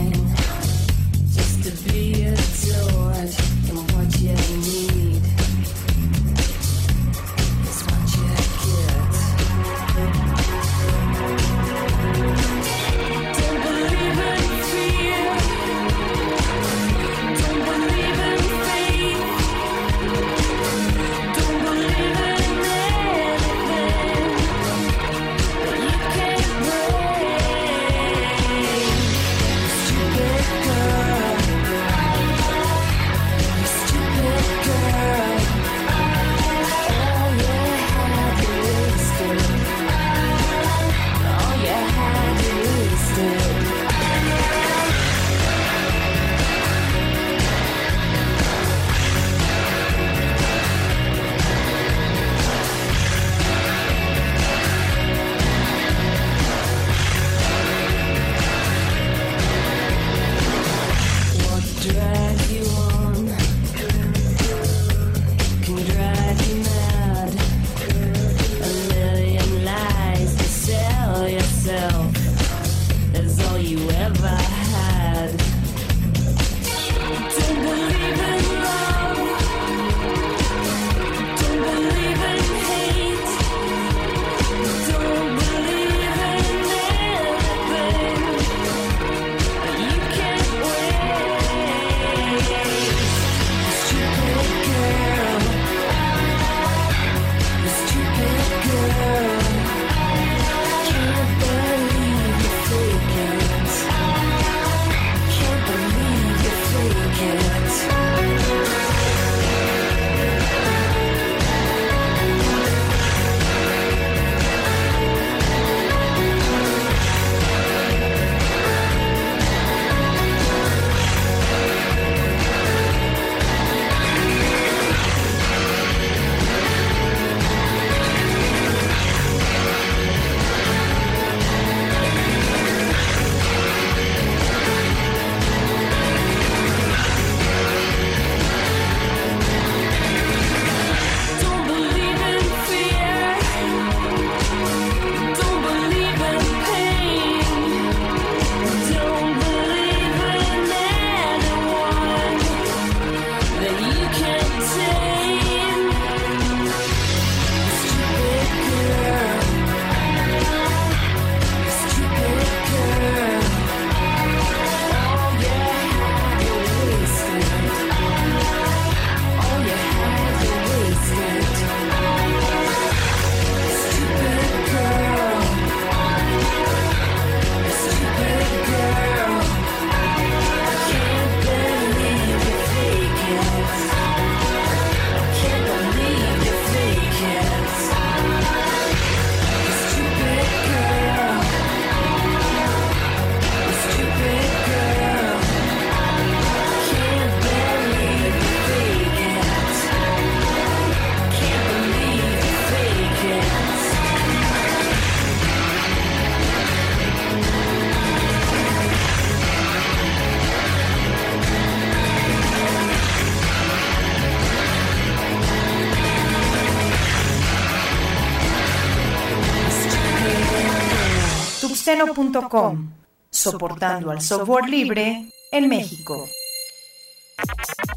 [222.05, 222.89] Tuxteno.com,
[223.29, 226.27] soportando al software libre en México.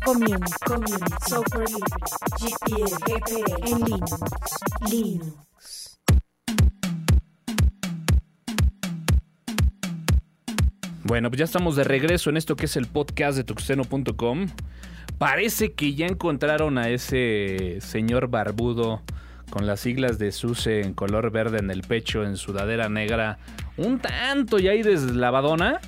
[0.04, 1.90] Community, community, software libre,
[2.38, 4.16] GPL, GPL, en Linux,
[4.90, 5.98] Linux.
[11.04, 14.48] Bueno, pues ya estamos de regreso en esto que es el podcast de tuxteno.com.
[15.16, 19.00] Parece que ya encontraron a ese señor barbudo
[19.54, 23.38] con las siglas de SUSE en color verde en el pecho, en sudadera negra,
[23.76, 25.80] un tanto ya ahí deslavadona.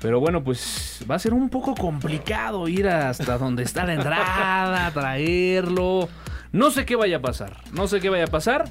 [0.00, 4.90] Pero bueno, pues va a ser un poco complicado ir hasta donde está la entrada,
[4.94, 6.08] traerlo.
[6.52, 8.64] No sé qué vaya a pasar, no sé qué vaya a pasar.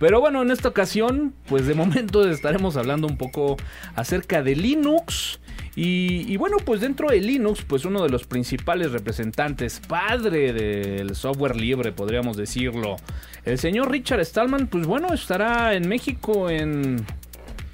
[0.00, 3.56] Pero bueno, en esta ocasión, pues de momento estaremos hablando un poco
[3.94, 5.38] acerca de Linux.
[5.76, 11.56] Y, bueno, pues dentro de Linux, pues uno de los principales representantes, padre del software
[11.56, 12.96] libre, podríamos decirlo,
[13.44, 17.04] el señor Richard Stallman, pues bueno, estará en México en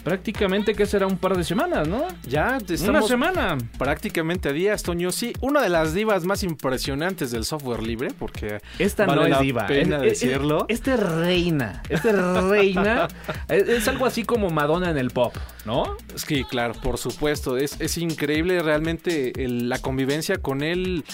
[0.05, 2.07] Prácticamente que será un par de semanas, ¿no?
[2.27, 3.59] Ya Una estamos semana.
[3.79, 5.13] prácticamente a días, Toño.
[5.13, 9.31] Sí, una de las divas más impresionantes del software libre, porque Esta vale no es
[9.33, 9.67] la diva.
[9.67, 10.65] pena Es- es- decirlo.
[10.69, 11.83] Esta es reina.
[11.91, 13.09] Esta es reina.
[13.49, 15.37] es, es algo así como Madonna en el pop,
[15.67, 15.97] ¿no?
[16.15, 17.57] Sí, claro, por supuesto.
[17.59, 21.05] Es, es increíble realmente el- la convivencia con él.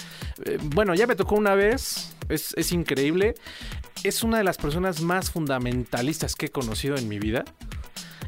[0.45, 2.15] Eh, bueno, ya me tocó una vez.
[2.29, 3.35] Es, es increíble.
[4.03, 7.43] Es una de las personas más fundamentalistas que he conocido en mi vida.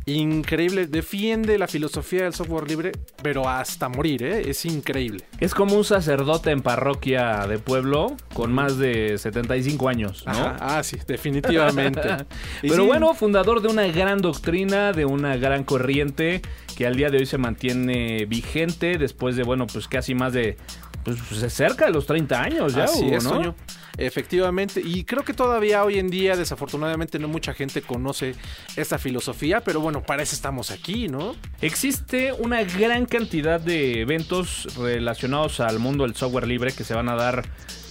[0.10, 0.88] Increíble.
[0.88, 2.92] Defiende la filosofía del software libre,
[3.22, 4.50] pero hasta morir, ¿eh?
[4.50, 5.24] Es increíble.
[5.40, 10.32] Es como un sacerdote en parroquia de pueblo con más de 75 años, ¿no?
[10.32, 12.02] Ajá, Ah, sí, definitivamente.
[12.62, 16.42] Pero sí, bueno, fundador de una gran doctrina, de una gran corriente
[16.76, 20.58] que al día de hoy se mantiene vigente después de, bueno, pues casi más de,
[21.04, 21.20] pues
[21.54, 23.32] cerca de los 30 años ya, Así Hugo, es, ¿no?
[23.32, 23.56] Toño.
[24.00, 28.34] Efectivamente, y creo que todavía hoy en día, desafortunadamente, no mucha gente conoce
[28.78, 31.36] esta filosofía, pero bueno, para eso estamos aquí, ¿no?
[31.60, 37.10] Existe una gran cantidad de eventos relacionados al mundo del software libre que se van
[37.10, 37.44] a dar,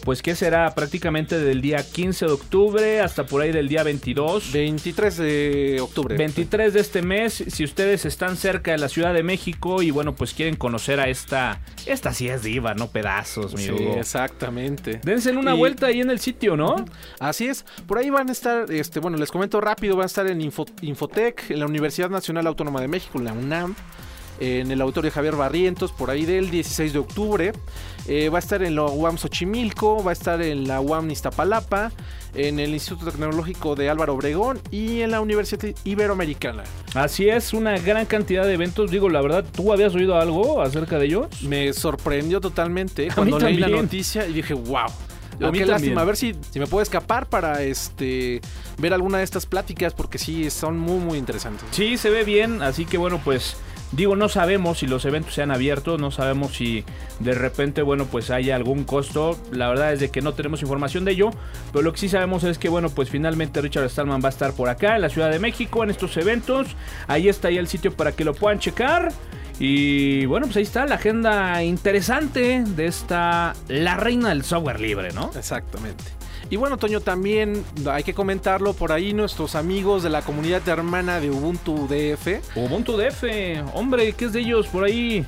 [0.09, 4.53] pues que será prácticamente del día 15 de octubre hasta por ahí del día 22.
[4.55, 6.17] 23 de octubre.
[6.17, 10.15] 23 de este mes, si ustedes están cerca de la Ciudad de México y bueno,
[10.15, 13.97] pues quieren conocer a esta, esta sí es diva, no pedazos, mi Sí, Hugo.
[13.99, 14.99] exactamente.
[15.05, 16.87] Dense una Y- vuelta ahí en el sitio, ¿no?
[17.21, 20.27] Así es, por ahí van a estar, este, bueno, les comento rápido, van a estar
[20.27, 23.75] en Info- Infotec, en la Universidad Nacional Autónoma de México, la UNAM,
[24.41, 27.53] en el auditorio Javier Barrientos, por ahí del 16 de octubre.
[28.07, 31.93] Eh, va a estar en la UAM Xochimilco, va a estar en la UAM Iztapalapa,
[32.35, 36.65] en el Instituto Tecnológico de Álvaro Obregón y en la Universidad Iberoamericana.
[36.95, 38.91] Así es, una gran cantidad de eventos.
[38.91, 41.43] Digo, la verdad, ¿tú habías oído algo acerca de ellos?
[41.43, 44.89] Me sorprendió totalmente cuando leí la noticia y dije, wow.
[45.41, 48.41] A mí qué lástima, a ver si, si me puedo escapar para este
[48.79, 51.65] ver alguna de estas pláticas porque sí son muy muy interesantes.
[51.71, 53.57] Sí, se ve bien, así que bueno, pues
[53.93, 56.85] digo, no sabemos si los eventos se han abierto, no sabemos si
[57.21, 59.39] de repente, bueno, pues haya algún costo.
[59.51, 61.31] La verdad es de que no tenemos información de ello,
[61.73, 64.53] pero lo que sí sabemos es que, bueno, pues finalmente Richard Stallman va a estar
[64.53, 66.69] por acá en la Ciudad de México en estos eventos.
[67.07, 69.13] Ahí está ya el sitio para que lo puedan checar.
[69.61, 75.13] Y bueno, pues ahí está la agenda interesante de esta, la reina del software libre,
[75.13, 75.31] ¿no?
[75.37, 76.18] Exactamente.
[76.51, 81.21] Y bueno, Toño, también hay que comentarlo por ahí nuestros amigos de la comunidad hermana
[81.21, 82.57] de Ubuntu DF.
[82.57, 83.25] Ubuntu DF,
[83.75, 85.27] hombre, ¿qué es de ellos por ahí?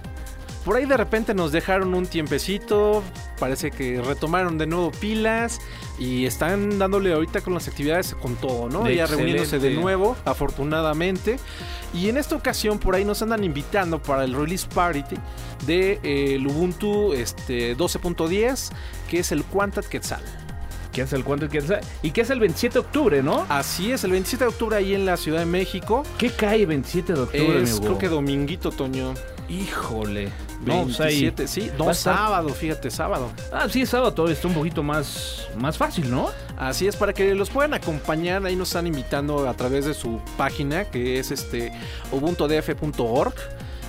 [0.65, 3.03] Por ahí de repente nos dejaron un tiempecito,
[3.39, 5.59] parece que retomaron de nuevo pilas
[5.99, 8.87] y están dándole ahorita con las actividades con todo, ¿no?
[8.87, 9.17] Ya Excelente.
[9.17, 11.39] reuniéndose de nuevo, afortunadamente.
[11.95, 15.17] Y en esta ocasión por ahí nos andan invitando para el release party
[15.67, 18.71] de eh, el Ubuntu este, 12.10,
[19.09, 20.23] que es el Quantat Quetzal.
[20.93, 21.47] ¿Qué es el cuánto?
[22.03, 23.47] Y que es el 27 de octubre, ¿no?
[23.49, 26.03] Así es, el 27 de octubre ahí en la Ciudad de México.
[26.19, 29.15] ¿Qué cae 27 de octubre, Es creo que dominguito, Toño.
[29.49, 30.31] Híjole.
[30.65, 31.71] No, pues ahí- 27, sí.
[31.79, 33.31] No, estar- sábado, fíjate, sábado.
[33.53, 36.29] Ah, sí, sábado todavía está un poquito más, más fácil, ¿no?
[36.59, 40.21] Así es, para que los puedan acompañar, ahí nos están invitando a través de su
[40.37, 41.73] página, que es este
[42.13, 43.35] ubuntudf.org.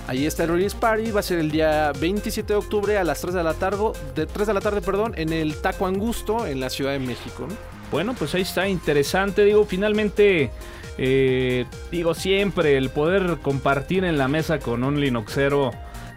[0.08, 3.20] Ahí está el release party, va a ser el día 27 de octubre a las
[3.20, 6.60] 3 de la tarde, de 3 de la tarde, perdón, en el Taco Angusto en
[6.60, 7.46] la Ciudad de México.
[7.48, 7.54] ¿no?
[7.92, 9.44] Bueno, pues ahí está, interesante.
[9.44, 10.50] Digo, finalmente,
[10.98, 15.70] eh, digo, siempre el poder compartir en la mesa con un Linuxero,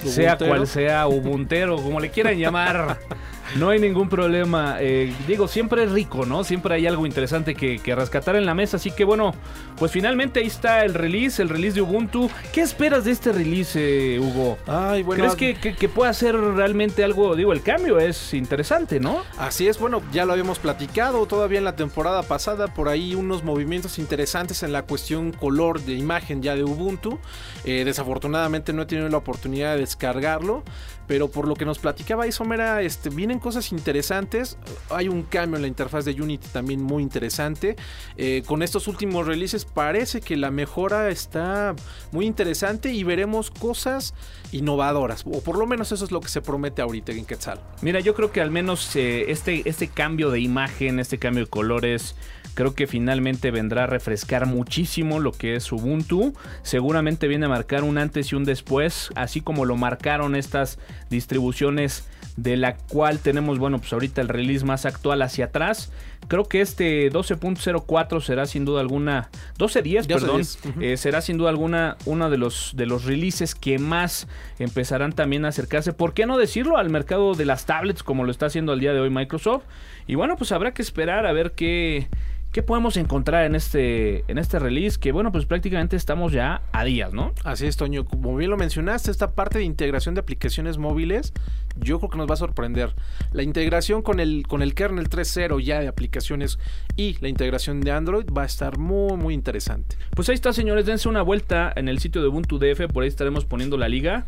[0.04, 2.98] sea cual sea, Ubuntero, como le quieran llamar.
[3.58, 4.78] No hay ningún problema.
[4.80, 6.44] Eh, digo, siempre es rico, ¿no?
[6.44, 8.78] Siempre hay algo interesante que, que rescatar en la mesa.
[8.78, 9.34] Así que bueno,
[9.78, 12.30] pues finalmente ahí está el release, el release de Ubuntu.
[12.52, 14.58] ¿Qué esperas de este release, eh, Hugo?
[14.68, 15.24] Ay, bueno.
[15.24, 17.36] ¿Crees que, que, que pueda ser realmente algo?
[17.36, 19.24] Digo, el cambio es interesante, ¿no?
[19.38, 23.44] Así es, bueno, ya lo habíamos platicado todavía en la temporada pasada, por ahí unos
[23.44, 27.20] movimientos interesantes en la cuestión color de imagen ya de Ubuntu.
[27.64, 30.64] Eh, desafortunadamente no he tenido la oportunidad de descargarlo,
[31.08, 34.58] pero por lo que nos platicaba Isomera, este, cosas interesantes.
[34.90, 37.76] Hay un cambio en la interfaz de Unity también muy interesante.
[38.18, 41.76] Eh, con estos últimos releases parece que la mejora está
[42.12, 44.14] muy interesante y veremos cosas
[44.52, 47.60] innovadoras, o por lo menos eso es lo que se promete ahorita en Quetzal.
[47.82, 51.50] Mira, yo creo que al menos eh, este, este cambio de imagen, este cambio de
[51.50, 52.16] colores,
[52.54, 56.34] creo que finalmente vendrá a refrescar muchísimo lo que es Ubuntu.
[56.64, 62.06] Seguramente viene a marcar un antes y un después, así como lo marcaron estas distribuciones
[62.38, 65.92] de la cual tenemos, bueno, pues ahorita el release más actual hacia atrás.
[66.28, 70.82] Creo que este 12.04 será sin duda alguna, 12.10, perdón, 12.10, ujú.
[70.82, 74.28] eh, será sin duda alguna uno de los, de los releases que más
[74.60, 76.78] empezarán también a acercarse, ¿por qué no decirlo?
[76.78, 79.64] Al mercado de las tablets como lo está haciendo al día de hoy Microsoft.
[80.08, 82.08] Y bueno, pues habrá que esperar a ver qué,
[82.56, 84.98] ¿Qué podemos encontrar en este, en este release?
[84.98, 87.34] Que bueno, pues prácticamente estamos ya a días, ¿no?
[87.44, 88.06] Así es, Toño.
[88.06, 91.34] Como bien lo mencionaste, esta parte de integración de aplicaciones móviles,
[91.76, 92.96] yo creo que nos va a sorprender.
[93.34, 96.58] La integración con el, con el kernel 3.0 ya de aplicaciones
[96.96, 99.98] y la integración de Android va a estar muy, muy interesante.
[100.12, 103.10] Pues ahí está, señores, dense una vuelta en el sitio de Ubuntu DF, por ahí
[103.10, 104.24] estaremos poniendo la liga.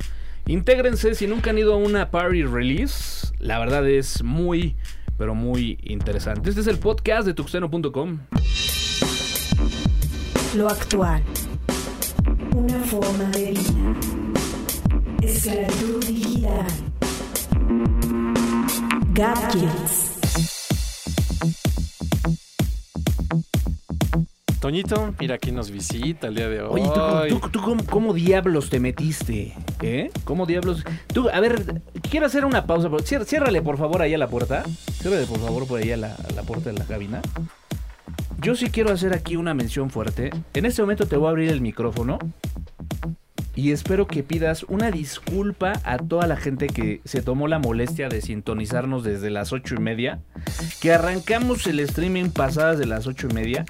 [0.47, 3.33] Intégrense si nunca han ido a una party release.
[3.39, 4.75] La verdad es muy,
[5.17, 6.49] pero muy interesante.
[6.49, 8.19] Este es el podcast de tuxteno.com.
[10.55, 11.23] Lo actual.
[12.55, 13.95] Una forma de vida.
[15.21, 16.67] Esclavitud digital.
[19.13, 20.16] Gadgets.
[24.59, 26.81] Toñito, mira quién nos visita el día de hoy.
[26.81, 29.53] Oye, ¿tú, tú- tú cómo, cómo diablos te metiste?
[29.81, 30.09] ¿Eh?
[30.23, 30.83] ¿Cómo diablos?
[31.13, 32.89] Tú, a ver, quiero hacer una pausa.
[32.89, 34.63] pero Ciérrale, por favor, ahí a la puerta.
[34.99, 37.21] Ciérrale, por favor, por ahí a la, a la puerta de la cabina.
[38.41, 40.31] Yo sí quiero hacer aquí una mención fuerte.
[40.55, 42.17] En este momento te voy a abrir el micrófono.
[43.55, 48.07] Y espero que pidas una disculpa a toda la gente que se tomó la molestia
[48.07, 50.19] de sintonizarnos desde las ocho y media.
[50.79, 53.65] Que arrancamos el streaming pasadas de las ocho y media.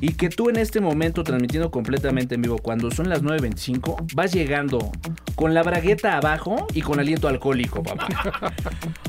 [0.00, 4.32] Y que tú en este momento, transmitiendo completamente en vivo, cuando son las 9.25, vas
[4.32, 4.90] llegando
[5.34, 8.08] con la bragueta abajo y con aliento alcohólico, papá.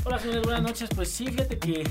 [0.03, 0.89] Hola señores, buenas noches.
[0.93, 1.83] Pues sí, fíjate que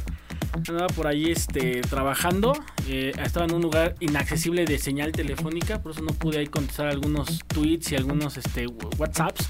[0.53, 2.53] andaba por ahí este, trabajando.
[2.89, 6.89] eh, estaba en un lugar inaccesible de señal telefónica, por eso no pude ahí contestar
[6.89, 8.67] algunos tweets y algunos este,
[8.99, 9.49] WhatsApps.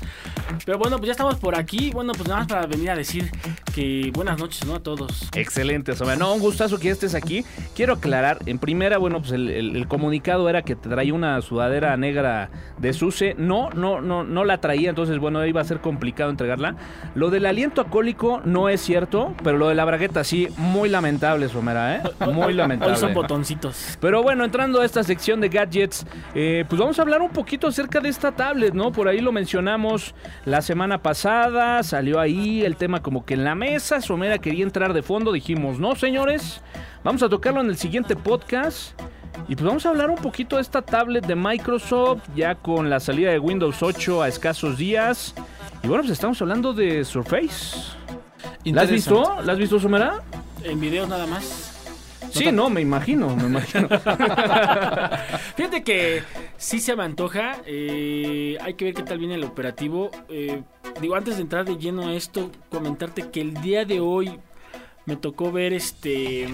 [0.67, 1.91] Pero bueno, pues ya estamos por aquí.
[1.93, 3.31] Bueno, pues nada más para venir a decir
[3.75, 4.75] que buenas noches, ¿no?
[4.77, 5.29] A todos.
[5.35, 6.17] Excelente, Sombra.
[6.17, 7.45] No, un gustazo que estés aquí.
[7.75, 12.51] Quiero aclarar, en primera, bueno, pues el, el- comunicado era que traía una sudadera negra
[12.79, 13.35] de Suse.
[13.39, 16.77] No, no, no, no la traía, entonces, bueno, iba a ser complicado entregarla.
[17.15, 21.49] Lo del aliento alcohólico no es cierto, pero lo de la bragueta sí, muy lamentable,
[21.49, 22.03] Somera, ¿eh?
[22.27, 23.15] Muy Hoy son lamentable.
[23.15, 23.99] botoncitos.
[24.01, 27.67] Pero bueno, entrando a esta sección de gadgets, eh, pues vamos a hablar un poquito
[27.69, 28.93] acerca de esta tablet, ¿no?
[28.93, 33.55] Por ahí lo mencionamos la semana pasada, salió ahí el tema como que en la
[33.55, 36.61] mesa, Somera quería entrar de fondo, dijimos, no señores,
[37.03, 39.01] vamos a tocarlo en el siguiente podcast.
[39.49, 43.01] Y pues vamos a hablar un poquito de esta tablet de Microsoft, ya con la
[43.01, 45.35] salida de Windows 8 a escasos días.
[45.83, 47.97] Y bueno, pues estamos hablando de Surface.
[48.65, 49.41] ¿La has visto?
[49.43, 50.21] ¿La has visto, Somera?
[50.65, 51.77] En videos nada más.
[52.33, 53.89] Sí, no, me imagino, me imagino.
[55.57, 56.23] Fíjate que
[56.57, 57.57] sí se me antoja.
[57.67, 60.11] eh, hay que ver qué tal viene el operativo.
[60.29, 60.63] eh,
[61.01, 64.39] digo, antes de entrar de lleno a esto, comentarte que el día de hoy
[65.07, 66.49] me tocó ver este.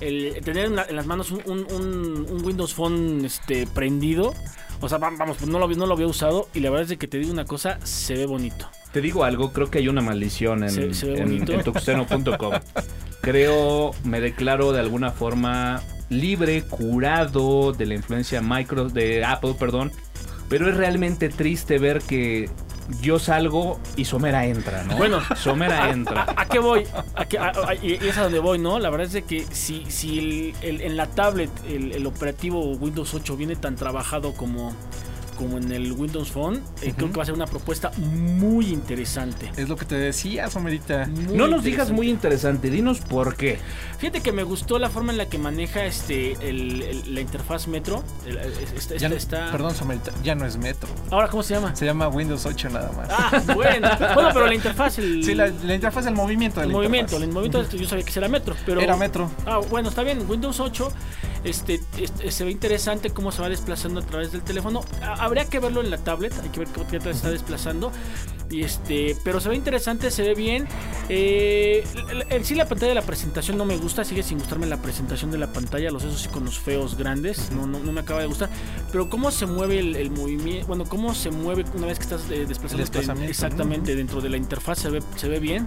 [0.00, 4.34] El, tener en, la- en las manos un, un- un- un Windows Phone este, prendido.
[4.80, 6.48] O sea, va- vamos, pues no lo, había- no lo había usado.
[6.52, 8.68] Y la verdad es que te digo una cosa, se ve bonito.
[8.92, 11.28] Te digo algo, creo que hay una maldición en, Se- se ve en.
[13.20, 15.80] Creo, me declaro de alguna forma
[16.10, 19.92] libre, curado de la influencia micro de Apple, perdón.
[20.48, 22.50] Pero es realmente triste ver que
[23.00, 24.96] yo salgo y Somera entra, ¿no?
[24.96, 25.20] Bueno.
[25.36, 26.26] Somera entra.
[26.36, 26.84] ¿A qué voy?
[27.14, 28.78] ¿A qué- a- y y es a donde voy, ¿no?
[28.78, 32.60] La verdad es de que si, si el- el- en la tablet el, el operativo
[32.72, 34.74] Windows 8 viene tan trabajado como,
[35.32, 39.50] como en el Windows Phone, eh, creo que va a ser una propuesta muy interesante.
[39.56, 41.06] Es lo que te decía, Somerita.
[41.06, 43.58] Muy No nos digas muy interesante, dinos por qué.
[43.98, 47.68] Fíjate que me gustó la forma en la que maneja este el- el- la interfaz
[47.68, 48.02] Metro.
[48.26, 48.38] El-
[49.08, 50.88] no- está- Perdón, Somerita, ya no es Metro.
[51.10, 51.74] Ahora, ¿cómo se llama?
[51.76, 53.08] Se llama Windows 8 nada más.
[53.10, 53.88] Ah, bueno.
[54.14, 57.16] Bueno, pero la interfaz, el, Sí, la, la interfaz, el movimiento de el la movimiento.
[57.16, 58.80] El movimiento, yo sabía que era Metro, pero...
[58.80, 59.30] Era Metro.
[59.46, 60.24] Ah, bueno, está bien.
[60.28, 60.90] Windows 8
[61.44, 64.82] este, este, se ve interesante cómo se va desplazando a través del teléfono.
[65.02, 67.92] Ha- Habría que verlo en la tablet, hay que ver qué tal se está desplazando.
[68.50, 70.68] Y este, pero se ve interesante, se ve bien.
[71.08, 71.84] Eh,
[72.28, 75.30] en sí la pantalla de la presentación no me gusta, sigue sin gustarme la presentación
[75.30, 78.50] de la pantalla, los esos iconos feos grandes, no, no, no me acaba de gustar.
[78.92, 82.22] Pero cómo se mueve el, el movimiento, bueno, cómo se mueve una vez que estás
[82.30, 82.82] eh, desplazando
[83.30, 85.66] exactamente dentro de la interfaz se ve, se ve bien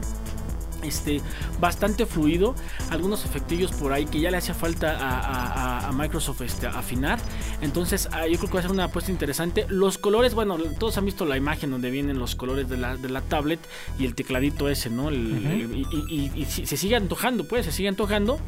[0.87, 1.21] este,
[1.59, 2.55] bastante fluido.
[2.89, 6.67] Algunos efectillos por ahí que ya le hacía falta a, a- a- a Microsoft este,
[6.67, 7.19] afinar.
[7.61, 9.65] Entonces, ah, yo creo que va a ser una apuesta interesante.
[9.69, 13.09] Los colores, bueno, todos han visto la imagen donde vienen los colores de la, de
[13.09, 13.59] la tablet
[13.99, 15.09] y el tecladito ese, ¿no?
[15.09, 18.39] El- el- y, y- y- y si- se sigue antojando, pues, se sigue antojando.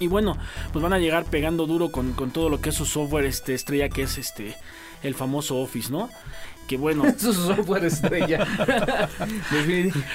[0.00, 0.36] Y bueno,
[0.72, 3.54] pues van a llegar pegando duro con, con todo lo que es su software este,
[3.54, 4.56] estrella, que es este
[5.04, 6.08] el famoso Office, ¿no?
[6.68, 8.46] Que bueno, Eso es software estrella.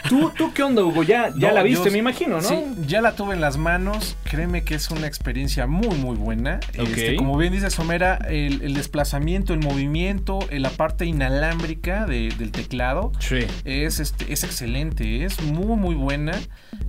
[0.09, 1.03] ¿Tú, ¿Tú qué onda, Hugo?
[1.03, 2.41] Ya, ya No, la viste, yo- me imagino, ¿no?
[2.47, 2.55] Sí,
[2.87, 4.15] ya la tuve en las manos.
[4.23, 6.59] Créeme que es una experiencia muy, muy buena.
[6.79, 6.87] Ok.
[6.87, 12.33] Este, como bien dice Somera, el, el desplazamiento, el movimiento, eh, la parte inalámbrica de-
[12.37, 13.39] del teclado Sí.
[13.65, 16.33] es, este, es excelente, es muy, muy buena.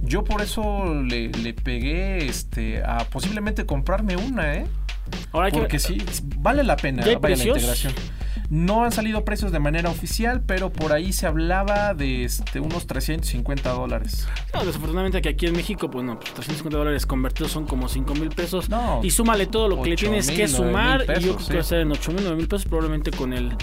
[0.03, 4.67] Yo por eso le, le pegué este, a posiblemente comprarme una, ¿eh?
[5.33, 5.99] Ahora hay que Porque sí,
[6.39, 7.93] vale la pena ¿Ya hay vaya la integración.
[8.51, 12.88] No han salido precios de manera oficial, pero por ahí se hablaba de este, unos
[12.88, 14.26] 350 dólares.
[14.53, 18.12] No, desafortunadamente que aquí en México, pues no, pues 350 dólares convertidos son como 5
[18.16, 18.68] mil pesos.
[18.68, 21.03] No, y súmale todo lo que le 8 tienes mil, que 9 sumar.
[21.03, 23.32] y yo creo que va a ser en 8 mil, 9 mil pesos probablemente con
[23.32, 23.55] el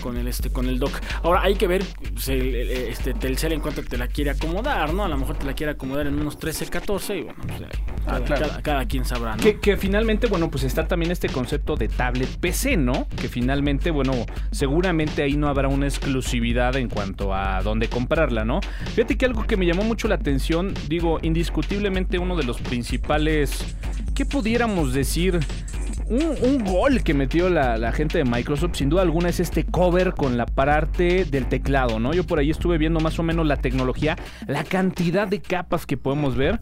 [0.00, 0.92] con el este con el dock.
[1.22, 1.82] Ahora hay que ver
[2.12, 5.04] pues, el- este Telcel en cuanto te la quiere acomodar, ¿no?
[5.04, 7.66] A lo mejor te la quiere acomodar en unos 13, 14 y bueno, pues ahí,
[8.06, 8.46] Ah, cada, claro.
[8.48, 9.42] cada- cada quien sabrá, ¿no?
[9.42, 13.06] Que, que finalmente, bueno, pues está también este concepto de tablet PC, ¿no?
[13.20, 14.12] Que finalmente, bueno,
[14.50, 18.60] seguramente ahí no habrá una exclusividad en cuanto a dónde comprarla, ¿no?
[18.94, 23.76] Fíjate que algo que me llamó mucho la atención, digo, indiscutiblemente uno de los principales,
[24.14, 25.40] ¿qué pudiéramos decir?
[26.08, 30.12] Un, gol que metió la, la gente de Microsoft, sin duda alguna, es este cover
[30.12, 32.12] con la parte del teclado, ¿no?
[32.12, 35.96] Yo por ahí estuve viendo más o menos la tecnología, la cantidad de capas que
[35.96, 36.58] podemos ver.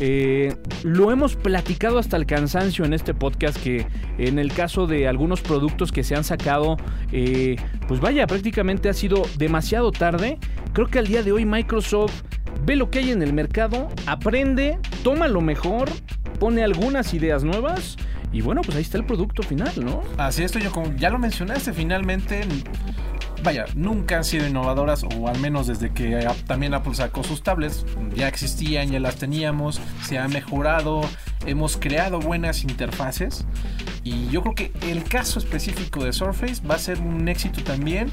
[0.00, 3.86] Eh, lo hemos platicado hasta el cansancio en este podcast, que
[4.18, 6.76] en el caso de algunos productos que se han sacado,
[7.12, 7.56] eh,
[7.88, 10.38] pues vaya, prácticamente ha sido demasiado tarde.
[10.72, 12.22] Creo que al día de hoy Microsoft
[12.64, 15.88] ve lo que hay en el mercado, aprende, toma lo mejor,
[16.38, 17.96] pone algunas ideas nuevas.
[18.34, 20.02] Y bueno, pues ahí está el producto final, ¿no?
[20.18, 22.40] Así esto yo como ya lo mencionaste, finalmente,
[23.44, 27.42] vaya, nunca han sido innovadoras, o al menos desde que a- también Apple sacó sus
[27.42, 27.84] tablets,
[28.16, 31.02] ya existían, ya las teníamos, se ha mejorado,
[31.46, 33.46] hemos creado buenas interfaces.
[34.02, 38.10] Y yo creo que el caso específico de Surface va a ser un éxito también,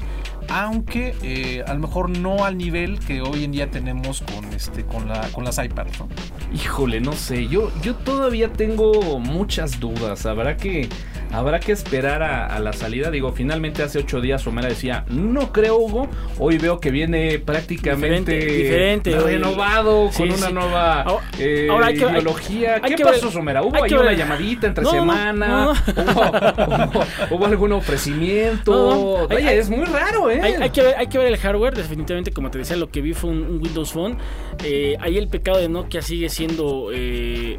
[0.48, 4.84] aunque eh, a lo mejor no al nivel que hoy en día tenemos con, este,
[4.84, 6.00] con, la, con las iPads.
[6.00, 6.08] ¿no?
[6.54, 10.24] Híjole, no sé, yo, yo todavía tengo muchas dudas.
[10.24, 10.88] Habrá que,
[11.32, 13.10] habrá que esperar a, a la salida.
[13.10, 16.08] Digo, finalmente hace ocho días Omera decía, no creo, Hugo.
[16.38, 21.68] Hoy veo que viene prácticamente Diferente, diferente, hoy- renovado, Sí, con una nueva Ahora- eh,
[21.70, 22.74] ahora hay que- hay- ideología.
[22.82, 23.62] hay ¿Qué que pasó, Somera?
[23.62, 25.48] ¿Hubo ahí una llamadita entre No, semana?
[25.48, 25.70] no.
[25.72, 27.04] ¿Hubo, hubo-
[27.36, 28.72] hubo algún ofrecimiento?
[29.30, 30.40] Oye, es muy raro, ¿eh?
[30.42, 33.00] Hay, hay que ver, hay que ver el hardware, definitivamente, como te decía, lo que
[33.00, 34.18] vi fue un, un Windows Phone.
[34.64, 36.90] Eh, ahí el pecado de Nokia sigue siendo.
[36.92, 37.58] eh,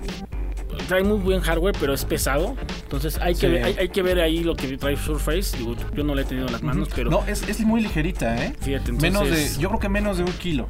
[0.84, 2.55] trae muy buen hardware, pero es pesado.
[2.84, 5.57] Entonces hay que, ver, hay, hay que ver ahí lo que trae Surface.
[5.57, 8.43] Digo, yo no le he tenido en las manos, pero No, es, es muy ligerita,
[8.45, 8.53] ¿eh?
[8.61, 10.67] fíjate, Menos de, yo creo que menos de un kilo.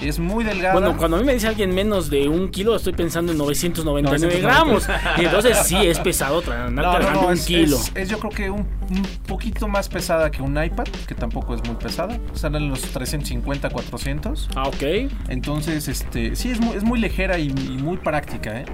[0.00, 0.72] Es muy delgada.
[0.72, 4.02] Bueno, cuando a mí me dice alguien menos de un kilo, estoy pensando en 999
[4.02, 4.40] 999.
[4.42, 4.88] gramos.
[5.20, 7.76] Y entonces sí es pesado tra- andar No, no, cargando no, un es, kilo.
[7.76, 11.54] es- es yo creo que un, un poquito más pesada que un iPad, que tampoco
[11.54, 12.18] es muy pesada.
[12.34, 14.50] Están en los 350, 400.
[14.54, 15.10] Ah, ok.
[15.28, 18.64] Entonces, este, sí, es muy, es muy ligera y, y muy práctica, ¿eh?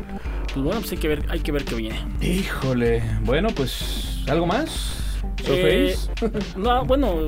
[0.53, 1.99] Pues bueno, pues hay que ver, hay que ver qué viene.
[2.21, 3.03] Híjole.
[3.23, 5.01] Bueno, pues, ¿algo más?
[5.47, 6.59] Eh, ¿Surface?
[6.59, 7.27] no, bueno,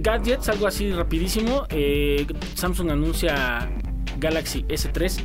[0.00, 1.66] gadgets, algo así rapidísimo.
[1.70, 3.68] Eh, Samsung anuncia
[4.18, 5.22] Galaxy S3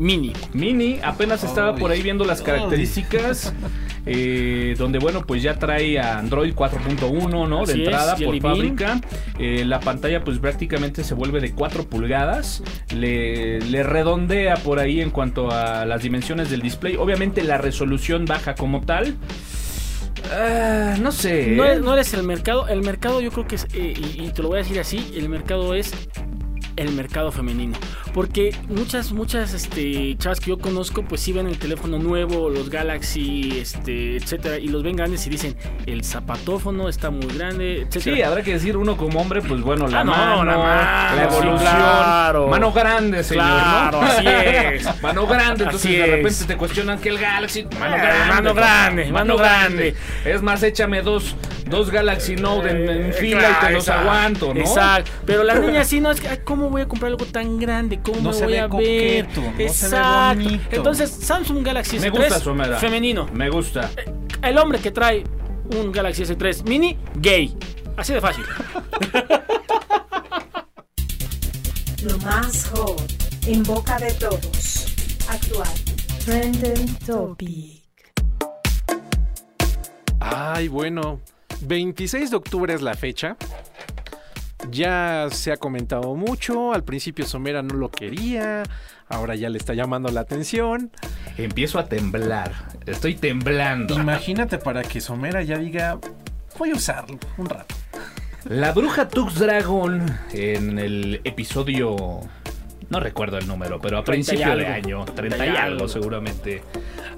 [0.00, 0.32] Mini.
[0.54, 3.52] Mini, apenas estaba por ahí viendo las características.
[4.06, 7.66] eh, donde, bueno, pues ya trae a Android 4.1, ¿no?
[7.66, 8.98] De es, entrada por fábrica.
[9.38, 12.62] Eh, la pantalla, pues prácticamente se vuelve de 4 pulgadas.
[12.96, 16.96] Le, le redondea por ahí en cuanto a las dimensiones del display.
[16.96, 19.16] Obviamente la resolución baja como tal.
[20.32, 21.48] Ah, no sé.
[21.48, 21.80] No, ¿eh?
[21.80, 22.68] no eres el mercado.
[22.68, 25.12] El mercado, yo creo que es, eh, y, y te lo voy a decir así:
[25.16, 25.92] el mercado es
[26.76, 27.76] el mercado femenino.
[28.14, 32.68] Porque muchas, muchas este, chavas que yo conozco, pues sí ven el teléfono nuevo, los
[32.70, 35.56] Galaxy, este, etcétera, y los ven grandes y dicen:
[35.86, 38.16] el zapatófono está muy grande, etcétera.
[38.16, 41.16] Sí, habrá que decir uno como hombre, pues bueno, la Ah, no, mano, la mano,
[41.16, 41.58] la sí, evolución.
[41.60, 42.48] claro.
[42.48, 44.06] Mano grande, señor, Claro, ¿no?
[44.06, 44.88] así es.
[45.02, 46.10] Mano grande, entonces Así de es.
[46.10, 47.64] repente te cuestionan que el Galaxy.
[47.78, 48.28] Mano Eh, grande.
[48.34, 49.94] mano grande, mano grande.
[50.24, 51.34] Es más, échame dos,
[51.66, 54.60] dos Galaxy Note en, en Eh, fila claro, y te los exacto, aguanto, ¿no?
[54.60, 55.10] Exacto.
[55.26, 57.99] Pero la niña sí, no es que, ay, ¿cómo voy a comprar algo tan grande?
[58.04, 58.70] ¿Cómo No me se voy ve a ver?
[58.70, 60.48] coqueto, no se ve exacto.
[60.70, 62.78] Entonces, Samsung Galaxy Me S3 gusta su humedad.
[62.78, 63.26] femenino.
[63.32, 63.90] Me gusta.
[64.42, 65.24] El hombre que trae
[65.76, 67.54] un Galaxy S3 mini, gay.
[67.96, 68.44] Así de fácil.
[72.04, 73.02] Lo más hot
[73.46, 74.86] en boca de todos.
[75.28, 75.68] Actual.
[76.24, 77.82] Trending Topic.
[80.20, 81.20] Ay, bueno.
[81.62, 83.36] 26 de octubre es la fecha.
[84.70, 86.72] Ya se ha comentado mucho.
[86.72, 88.62] Al principio Somera no lo quería.
[89.08, 90.90] Ahora ya le está llamando la atención.
[91.36, 92.52] Empiezo a temblar.
[92.86, 93.98] Estoy temblando.
[93.98, 95.98] Imagínate para que Somera ya diga,
[96.58, 97.74] voy a usarlo un rato.
[98.44, 102.20] La bruja Tux Dragon en el episodio.
[102.88, 105.48] No recuerdo el número, pero a 30 y principio de año, 30 y 30 y
[105.48, 105.88] algo algo.
[105.88, 106.62] seguramente,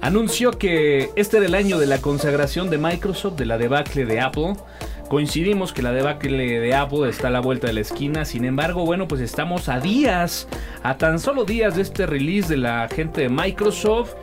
[0.01, 4.19] anunció que este era el año de la consagración de Microsoft, de la debacle de
[4.19, 4.55] Apple,
[5.13, 8.25] coincidimos que la debacle de Apple está a la vuelta de la esquina.
[8.25, 10.47] Sin embargo, bueno, pues estamos a días,
[10.81, 14.15] a tan solo días de este release de la gente de Microsoft.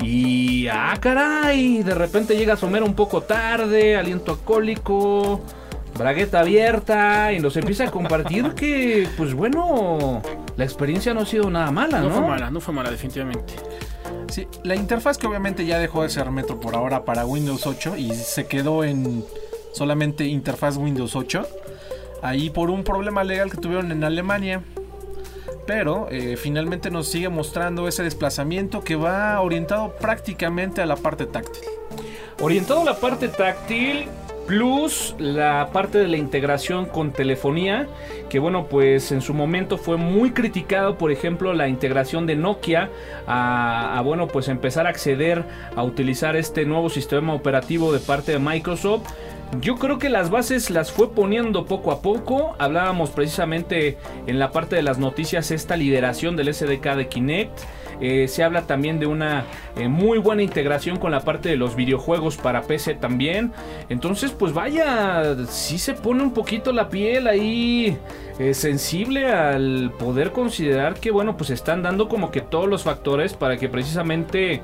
[0.00, 5.42] Y ah, caray, de repente llega a somer un poco tarde, aliento alcohólico,
[5.98, 10.22] bragueta abierta y nos empieza a compartir que, pues bueno,
[10.56, 12.08] la experiencia no ha sido nada mala, ¿no?
[12.08, 13.52] No fue mala, no fue mala, definitivamente.
[14.28, 17.98] Sí, la interfaz que obviamente ya dejó de ser Metro por ahora para Windows 8
[17.98, 19.22] y se quedó en
[19.72, 21.46] solamente interfaz Windows 8.
[22.22, 24.62] Ahí por un problema legal que tuvieron en Alemania.
[25.66, 31.26] Pero eh, finalmente nos sigue mostrando ese desplazamiento que va orientado prácticamente a la parte
[31.26, 31.62] táctil.
[32.40, 34.08] Orientado a la parte táctil,
[34.46, 37.86] plus la parte de la integración con telefonía,
[38.28, 42.90] que bueno, pues en su momento fue muy criticado, por ejemplo, la integración de Nokia
[43.26, 45.44] a, a, bueno, pues empezar a acceder
[45.76, 49.08] a utilizar este nuevo sistema operativo de parte de Microsoft.
[49.60, 52.56] Yo creo que las bases las fue poniendo poco a poco.
[52.58, 57.60] Hablábamos precisamente en la parte de las noticias esta lideración del SDK de Kinect.
[58.00, 59.44] Eh, se habla también de una
[59.76, 63.52] eh, muy buena integración con la parte de los videojuegos para PC también.
[63.90, 67.98] Entonces, pues vaya, sí se pone un poquito la piel ahí
[68.38, 73.34] eh, sensible al poder considerar que, bueno, pues están dando como que todos los factores
[73.34, 74.62] para que precisamente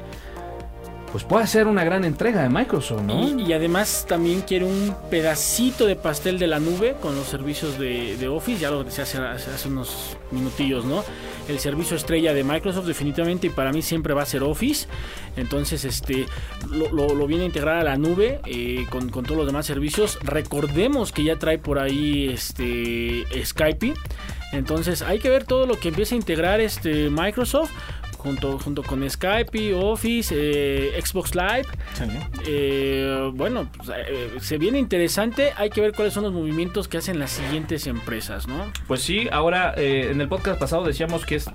[1.10, 3.28] pues pueda ser una gran entrega de Microsoft, ¿no?
[3.28, 7.78] Y, y además también quiere un pedacito de pastel de la nube con los servicios
[7.78, 11.04] de, Office, ya lo decía hace, hace, unos minutillos, ¿no?
[11.48, 14.86] El servicio estrella de Microsoft definitivamente y para mí siempre va a ser Office.
[15.36, 16.26] Entonces, este,
[16.70, 20.18] lo, viene a integrar a la nube eh, con, con, todos los demás servicios.
[20.22, 23.94] Recordemos que ya trae por ahí este Skype.
[24.52, 27.70] Entonces hay que ver todo lo que empieza a integrar este Microsoft
[28.18, 31.66] junto, junto con Skype, Office, eh, Xbox Live.
[31.94, 32.04] Sí.
[32.46, 35.52] Eh, bueno, pues, eh, se viene interesante.
[35.56, 38.70] Hay que ver cuáles son los movimientos que hacen las siguientes empresas, ¿no?
[38.86, 41.46] Pues sí, ahora en el podcast pasado decíamos que es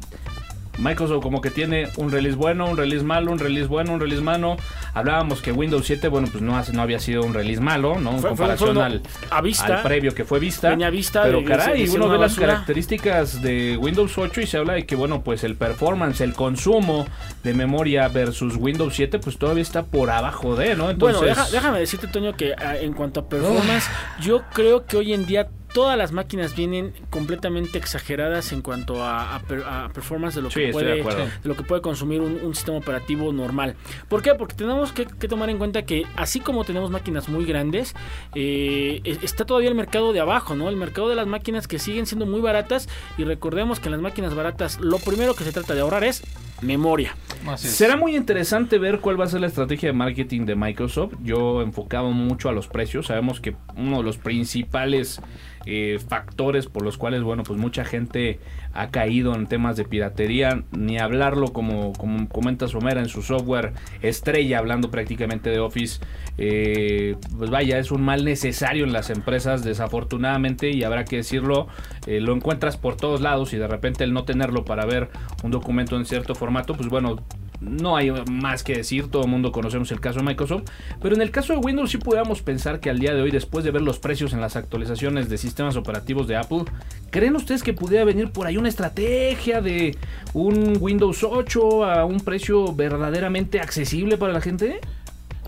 [0.78, 4.21] Microsoft como que tiene un release bueno, un release malo, un release bueno, un release
[4.21, 4.57] malo.
[4.93, 8.11] Hablábamos que Windows 7, bueno, pues no, no había sido un release malo, ¿no?
[8.11, 9.01] En Fue- comparación fue al,
[9.43, 9.78] vista.
[9.78, 10.69] al previo que fue vista.
[10.69, 14.57] Venía vista Pero de- caray, uno una ve las características de Windows 8 y se
[14.57, 17.05] habla de que, bueno, pues el performance, el consumo
[17.43, 20.89] de memoria versus Windows 7, pues todavía está por abajo de, ¿no?
[20.89, 23.86] Entonces, Bueno, deja- déjame decirte, Toño, que ah, en cuanto a performance,
[24.21, 29.36] yo creo que hoy en día todas las máquinas vienen completamente exageradas en cuanto a,
[29.36, 32.21] a per- a performance de lo, Sí, que de puede, de lo que puede consumir
[32.21, 33.76] un, un sistema operativo normal.
[34.07, 34.36] ¿Por qué?
[34.36, 37.95] Porque tenemos que, que tomar en cuenta que así como tenemos máquinas muy grandes,
[38.36, 40.69] eh, es- está todavía el mercado de abajo, ¿no?
[40.69, 44.01] El mercado de las máquinas que siguen siendo muy baratas y recordemos que en las
[44.01, 46.24] máquinas baratas lo primero que se trata de ahorrar es
[46.61, 47.15] memoria.
[47.57, 51.13] Será muy interesante ver cuál va a ser la estrategia de marketing de Microsoft.
[51.21, 53.07] Yo enfocaba mucho a los precios.
[53.07, 55.19] Sabemos que uno de los principales
[55.66, 58.39] eh, factores por los cuales, bueno, pues mucha gente
[58.74, 63.74] ha caído en temas de piratería, ni hablarlo como, como comenta Somera en su software
[64.01, 66.01] estrella, hablando prácticamente de Office,
[66.38, 71.68] eh, pues vaya, es un mal necesario en las empresas, desafortunadamente, y habrá que decirlo,
[72.07, 75.09] eh, lo encuentras por todos lados y de repente el no tenerlo para ver
[75.43, 77.18] un documento en cierto formato, pues bueno,
[77.64, 80.64] no hay más que decir, todo el mundo conocemos el caso de Microsoft,
[81.01, 83.64] pero en el caso de Windows sí podríamos pensar que al día de hoy, después
[83.64, 86.66] de ver los precios en las actualizaciones de sistemas operativos de Apple,
[87.09, 89.97] ¿creen ustedes que pudiera venir por ahí una estrategia de
[90.34, 94.80] un Windows 8 a un precio verdaderamente accesible para la gente?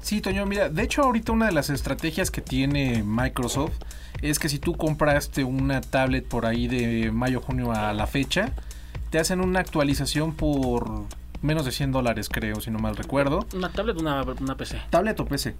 [0.01, 3.74] Sí, Toño, mira, de hecho ahorita una de las estrategias que tiene Microsoft
[4.22, 8.51] es que si tú compraste una tablet por ahí de mayo, junio a la fecha,
[9.09, 11.05] te hacen una actualización por
[11.46, 13.46] menos de 100 dólares, creo, si no mal recuerdo.
[13.56, 14.82] Una tablet, una, una PC.
[14.89, 15.56] Tablet o PC.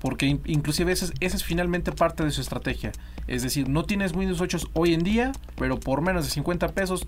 [0.00, 2.90] Porque in- inclusive esa es, esa es finalmente parte de su estrategia.
[3.28, 7.06] Es decir, no tienes Windows 8 hoy en día, pero por menos de 50 pesos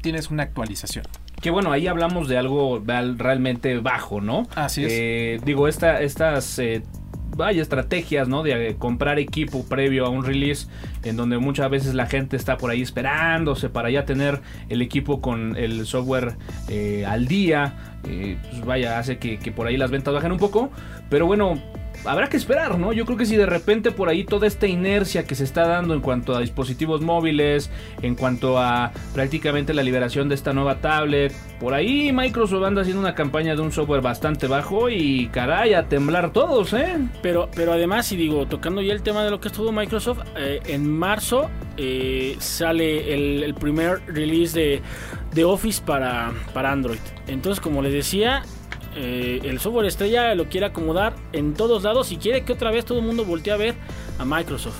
[0.00, 1.04] tienes una actualización.
[1.40, 4.46] Que bueno, ahí hablamos de algo realmente bajo, ¿no?
[4.54, 4.92] Así es.
[4.94, 6.82] Eh, digo, esta, estas eh,
[7.36, 8.42] vaya estrategias, ¿no?
[8.42, 10.68] De eh, comprar equipo previo a un release,
[11.02, 15.20] en donde muchas veces la gente está por ahí esperándose para ya tener el equipo
[15.20, 16.36] con el software
[16.68, 17.74] eh, al día.
[18.08, 20.70] eh, pues vaya, hace que, que por ahí las ventas bajen un poco.
[21.10, 21.60] Pero bueno,
[22.06, 22.92] habrá que esperar, ¿no?
[22.92, 25.94] Yo creo que si de repente por ahí toda esta inercia que se está dando
[25.94, 27.70] en cuanto a dispositivos móviles,
[28.02, 33.00] en cuanto a prácticamente la liberación de esta nueva tablet, por ahí Microsoft anda haciendo
[33.00, 36.98] una campaña de un software bastante bajo y caray, a temblar todos, ¿eh?
[37.22, 40.60] Pero, pero además, y digo, tocando ya el tema de lo que estuvo Microsoft, eh,
[40.66, 44.82] en marzo eh, sale el, el primer release de,
[45.34, 46.98] de Office para, para Android.
[47.26, 48.42] Entonces, como les decía,
[48.96, 52.84] eh, el software estrella lo quiere acomodar en todos lados y quiere que otra vez
[52.84, 53.74] todo el mundo voltee a ver
[54.18, 54.76] a Microsoft.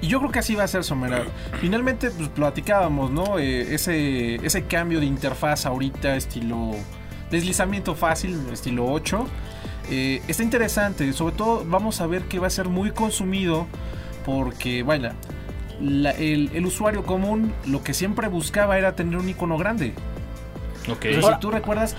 [0.00, 1.22] Y yo creo que así va a ser Somera.
[1.60, 3.38] Finalmente, pues platicábamos, ¿no?
[3.38, 6.72] Eh, ese, ese cambio de interfaz ahorita, estilo
[7.30, 9.26] deslizamiento fácil, estilo 8.
[9.90, 11.12] eh, está interesante.
[11.12, 13.66] Sobre todo, vamos a ver que va a ser muy consumido.
[14.24, 15.10] Porque, bueno,
[15.80, 19.94] la- el, el usuario común lo que siempre buscaba era tener un icono grande.
[20.90, 21.06] Ok.
[21.18, 21.96] O sea, si tú recuerdas,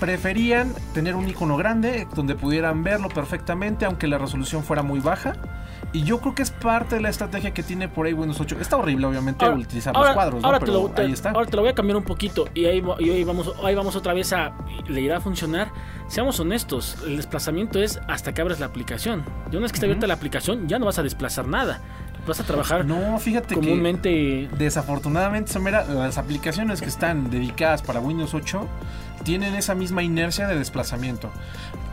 [0.00, 5.34] preferían tener un icono grande donde pudieran verlo perfectamente, aunque la resolución fuera muy baja.
[5.92, 8.56] Y yo creo que es parte de la estrategia que tiene por ahí Windows 8.
[8.60, 10.46] Está horrible, obviamente, Ahora- utilizar ahora- los cuadros, ¿no?
[10.46, 11.30] ahora te Pero lo, te- ahí está.
[11.30, 13.96] ahora te lo voy a cambiar un poquito y ahí, y ahí vamos, ahí vamos
[13.96, 14.52] otra vez a...
[14.88, 15.72] ¿Le irá a funcionar?
[16.08, 19.24] Seamos honestos, el desplazamiento es hasta que abres la aplicación.
[19.50, 21.80] Y una vez que está abierta la aplicación ya no vas a desplazar nada.
[22.26, 24.48] Vas a trabajar No, fíjate que comúnmente...
[24.58, 28.66] desafortunadamente, Samera, las aplicaciones que están dedicadas para Windows 8
[29.24, 31.30] tienen esa misma inercia de desplazamiento.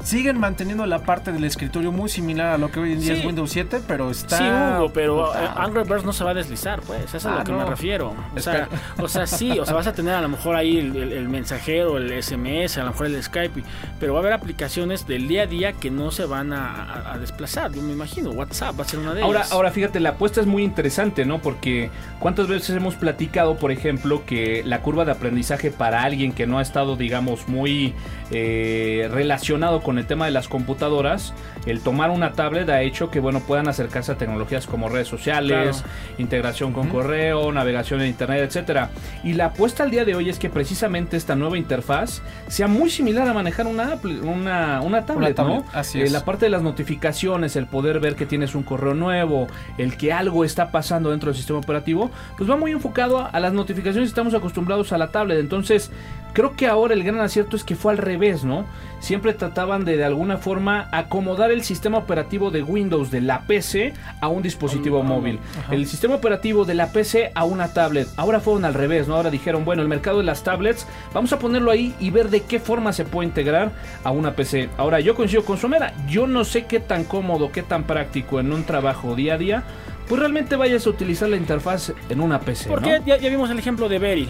[0.08, 3.20] Siguen manteniendo la parte del escritorio muy similar a lo que hoy en día Sí.
[3.20, 4.38] es Windows 7, pero está...
[4.38, 7.04] Sí, Hugo, pero eh, Angry Birds no se va a deslizar, pues.
[7.04, 7.58] Eso es a Ah, lo que no.
[7.58, 8.16] me refiero.
[8.34, 8.70] O sea,
[9.02, 11.28] o sea, sí, o sea, vas a tener a lo mejor ahí el, el- el
[11.28, 13.62] mensajero, el SMS, a lo mejor el Skype,
[14.00, 17.14] pero va a haber aplicaciones del día a día que no se van a, a-
[17.16, 17.74] a desplazar.
[17.74, 19.52] Yo me imagino, WhatsApp va a ser una de Ahora, ellas.
[19.52, 21.40] ahora fíjate, la apuesta es muy interesante, ¿no?
[21.40, 21.90] Porque
[22.22, 26.60] cuántas veces hemos platicado, por ejemplo, que la curva de aprendizaje para alguien que no
[26.60, 27.94] ha estado, digamos, muy
[28.32, 31.34] eh, relacionado con el tema de las computadoras,
[31.66, 35.84] el tomar una tablet ha hecho que, bueno, puedan acercarse a tecnologías como redes sociales,
[36.18, 38.90] integración con correo, navegación en internet, etcétera.
[39.24, 42.90] Y la apuesta al día de hoy es que precisamente esta nueva interfaz sea muy
[42.90, 45.66] similar a manejar una, una, una tablet, tablet, ¿no?
[45.74, 46.12] así Eh, es.
[46.12, 50.14] la parte de las notificaciones, el poder ver que tienes un correo nuevo, el que
[50.14, 54.10] algo está pasando dentro del sistema operativo, pues va muy enfocado a, a las notificaciones.
[54.10, 55.40] Estamos acostumbrados a la tablet.
[55.40, 55.92] Entonces,
[56.34, 58.66] creo que ahora el gran acierto es que fue al revés, ¿no?
[59.00, 63.94] Siempre trataban de de alguna forma acomodar el sistema operativo de Windows de la PC
[64.22, 65.40] a un dispositivo móvil.
[65.72, 68.08] El sistema operativo de la PC a una tablet.
[68.18, 69.16] Ahora fueron al revés, ¿no?
[69.16, 72.42] Ahora dijeron, bueno, el mercado de las tablets, vamos a ponerlo ahí y ver de
[72.42, 73.72] qué forma se puede integrar
[74.04, 74.70] a una PC.
[74.78, 78.52] Ahora, yo coincido con Somera, yo no sé qué tan cómodo, qué tan práctico en
[78.54, 79.64] un trabajo día a día,
[80.08, 83.06] pues realmente vayas a utilizar la interfaz en una PC, Porque ¿no?
[83.06, 84.30] ya, ya vimos el ejemplo de Berry,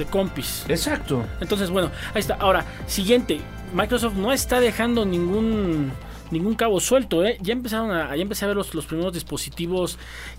[0.00, 0.64] de Compis.
[0.68, 1.24] Exacto.
[1.40, 2.34] Entonces, bueno, ahí está.
[2.34, 3.40] Ahora, siguiente.
[3.72, 5.92] Microsoft no está dejando ningún
[6.32, 7.38] ningún cabo suelto, ¿eh?
[7.40, 9.98] Ya empezaron a, ya empecé a ver los, los primeros dispositivos,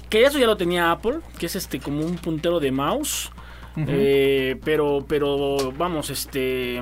[0.09, 3.29] que eso ya lo tenía Apple, que es este como un puntero de mouse.
[3.77, 6.81] Eh, pero, pero, vamos, este...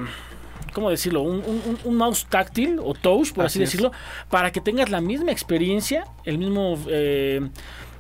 [0.74, 1.22] ¿Cómo decirlo?
[1.22, 1.44] Un,
[1.84, 3.92] un- mouse táctil o touch, por así, Así decirlo,
[4.30, 7.50] para que tengas la misma experiencia, el mismo eh,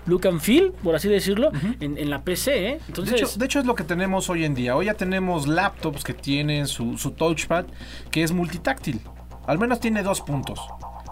[0.10, 2.80] look and feel, por así decirlo, en, en la PC, ¿eh?
[2.88, 4.76] Entonces, de, hecho, de hecho es lo que tenemos hoy en día.
[4.76, 7.66] Hoy ya tenemos laptops que tienen su, su touchpad
[8.12, 9.02] que es multitáctil.
[9.48, 10.60] Al menos tiene dos puntos.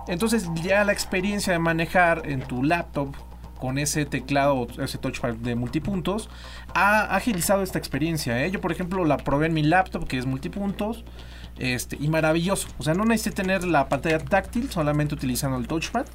[0.08, 3.16] Entonces ya la experiencia de manejar en tu laptop
[3.60, 6.30] con ese teclado, ese touchpad de multipuntos,
[6.74, 8.46] ha agilizado esta experiencia.
[8.46, 8.52] ¿eh?
[8.52, 11.04] Yo, por ejemplo, la probé en mi laptop que es multipuntos.
[11.60, 12.68] Este, y maravilloso.
[12.78, 16.06] O sea, no necesité tener la pantalla táctil, solamente utilizando el touchpad.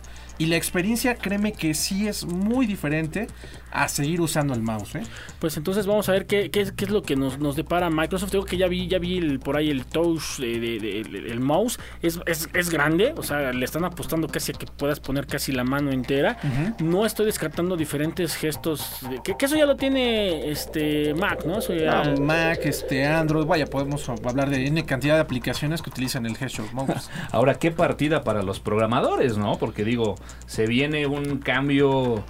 [0.42, 3.28] Y la experiencia, créeme que sí es muy diferente
[3.70, 4.96] a seguir usando el mouse.
[4.96, 5.02] ¿eh?
[5.38, 7.88] Pues entonces vamos a ver qué, qué, es- qué es lo que nos, nos depara
[7.90, 8.32] Microsoft.
[8.32, 11.14] Digo que ya vi, ya vi el- por ahí el touch, de, de- de- el,
[11.30, 11.78] el mouse.
[12.02, 15.52] Es, es, es grande, o sea, le están apostando casi a que puedas poner casi
[15.52, 16.36] la mano entera.
[16.80, 18.98] No estoy descartando diferentes gestos.
[19.08, 21.60] de- que, que eso ya lo tiene este Mac, ¿no?
[21.60, 26.26] Eso ya- Mac, este, Android, vaya, podemos hablar de N cantidad de aplicaciones que utilizan
[26.26, 27.08] el Gesture Mouse.
[27.30, 29.56] Ahora, qué partida para los programadores, ¿no?
[29.56, 30.16] Porque digo,
[30.46, 32.24] se viene un cambio,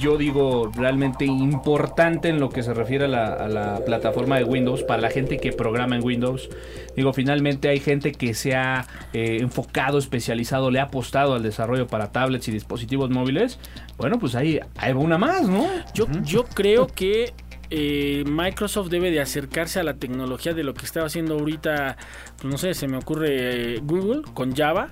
[0.00, 4.44] yo digo, realmente importante en lo que se refiere a la, a la plataforma de
[4.44, 6.48] Windows, para la gente que programa en Windows.
[6.96, 11.86] Digo, finalmente hay gente que se ha eh, enfocado, especializado, le ha apostado al desarrollo
[11.86, 13.58] para tablets y dispositivos móviles.
[13.98, 15.66] Bueno, pues ahí hay una más, ¿no?
[15.94, 17.34] Yo, yo creo que
[17.70, 21.96] eh, Microsoft debe de acercarse a la tecnología de lo que estaba haciendo ahorita,
[22.36, 24.90] pues no sé, se me ocurre eh, Google con Java.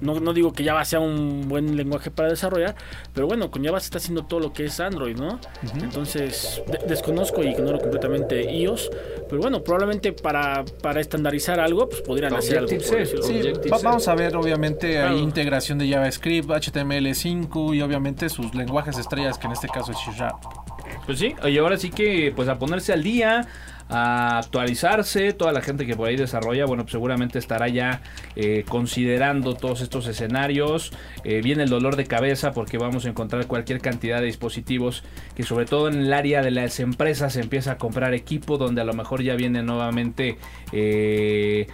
[0.00, 2.74] No, no digo que Java sea un buen lenguaje para desarrollar,
[3.12, 5.38] pero bueno, con Java se está haciendo todo lo que es Android, ¿no?
[5.82, 8.90] Entonces, de- desconozco y ignoro completamente iOS,
[9.28, 12.70] pero bueno, probablemente para, para estandarizar algo, pues podrían hacer algo.
[12.70, 15.14] Sí, va- vamos a ver, obviamente, Claro.
[15.16, 19.98] hay integración de JavaScript, HTML5 y obviamente sus lenguajes estrellas, que en este caso es
[19.98, 20.36] C Sharp.
[21.06, 23.46] Pues sí, y ahora sí que pues a ponerse al día,
[23.90, 28.02] a actualizarse, toda la gente que por ahí desarrolla, bueno, pues seguramente estará ya
[28.36, 30.92] eh, considerando todos estos escenarios.
[31.24, 35.02] Eh, viene el dolor de cabeza porque vamos a encontrar cualquier cantidad de dispositivos
[35.34, 38.80] que sobre todo en el área de las empresas se empieza a comprar equipo donde
[38.80, 40.38] a lo mejor ya viene nuevamente...
[40.72, 41.66] eh,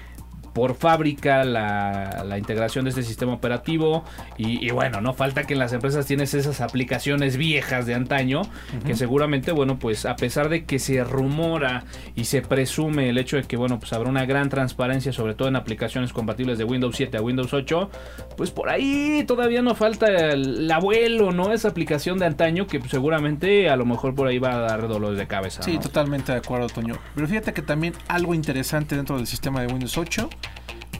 [0.57, 4.05] por fábrica la, la integración de este sistema operativo
[4.39, 8.41] y, y bueno, no falta que en las empresas tienes esas aplicaciones viejas de antaño
[8.87, 11.85] que seguramente, bueno, pues a pesar de que se rumora
[12.15, 15.49] y se presume el hecho de que, bueno, pues habrá una gran transparencia, sobre todo
[15.49, 17.91] en aplicaciones compatibles de Windows 7 a Windows 8,
[18.39, 21.53] pues por ahí todavía no falta el, el abuelo, ¿no?
[21.53, 24.89] Esa aplicación de antaño que pues, seguramente a lo mejor por ahí va a dar
[24.89, 25.63] dolores de cabeza.
[25.63, 25.81] Sí, ¿no?
[25.81, 26.95] totalmente de acuerdo, Toño.
[27.15, 30.31] Pero fíjate que también algo interesante dentro del sistema de Windows 8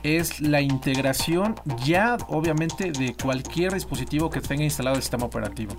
[0.03, 5.75] es la integración ya, obviamente, de cualquier dispositivo que tenga instalado el sistema operativo.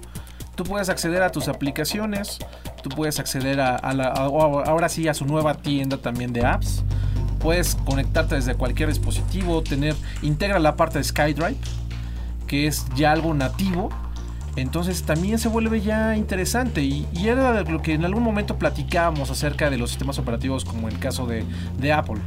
[0.54, 2.38] Tú puedes acceder a tus aplicaciones,
[2.82, 6.82] tú puedes acceder a, la, ahora sí a su nueva tienda también de apps.
[7.38, 11.56] Puedes conectarte desde cualquier dispositivo, tener integra la parte de SkyDrive,
[12.48, 13.90] que es ya algo nativo.
[14.56, 19.70] Entonces también se vuelve ya interesante y, era lo que en algún momento platicábamos acerca
[19.70, 22.20] de los sistemas operativos como el caso de Apple.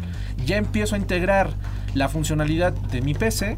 [0.46, 1.50] Ya empiezo a integrar
[1.94, 3.58] la funcionalidad de mi PC,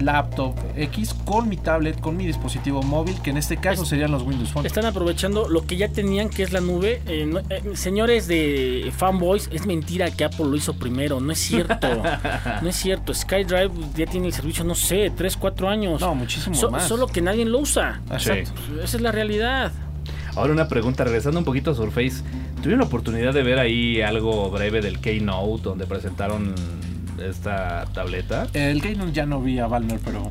[0.00, 4.22] laptop X con mi tablet, con mi dispositivo móvil, que en este caso serían los
[4.24, 4.66] Windows Phone.
[4.66, 7.00] Están aprovechando lo que ya tenían, que es la nube.
[7.06, 11.20] Eh, no- eh, señores de fanboys, es mentira que Apple lo hizo primero.
[11.20, 11.88] No es cierto.
[12.62, 13.14] no es cierto.
[13.14, 16.00] SkyDrive ya tiene el servicio, no sé, 3, 4 años.
[16.00, 16.88] No, muchísimo So- más.
[16.88, 18.00] Solo que nadie lo usa.
[18.10, 18.50] Exacto.
[18.82, 19.70] Esa es la realidad.
[20.36, 22.22] Ahora una pregunta, regresando un poquito a Surface.
[22.56, 26.54] ¿Tuvieron la oportunidad de ver ahí algo breve del Keynote donde presentaron
[27.22, 28.48] esta tableta?
[28.52, 30.28] El Keynote ya no vi a Valmer, pero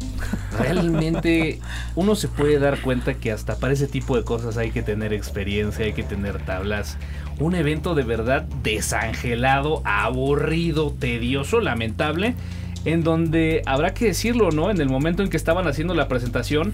[0.59, 1.59] Realmente
[1.95, 5.13] uno se puede dar cuenta que hasta para ese tipo de cosas hay que tener
[5.13, 6.97] experiencia, hay que tener tablas.
[7.39, 12.35] Un evento de verdad desangelado, aburrido, tedioso, lamentable,
[12.85, 14.69] en donde habrá que decirlo, ¿no?
[14.69, 16.73] En el momento en que estaban haciendo la presentación,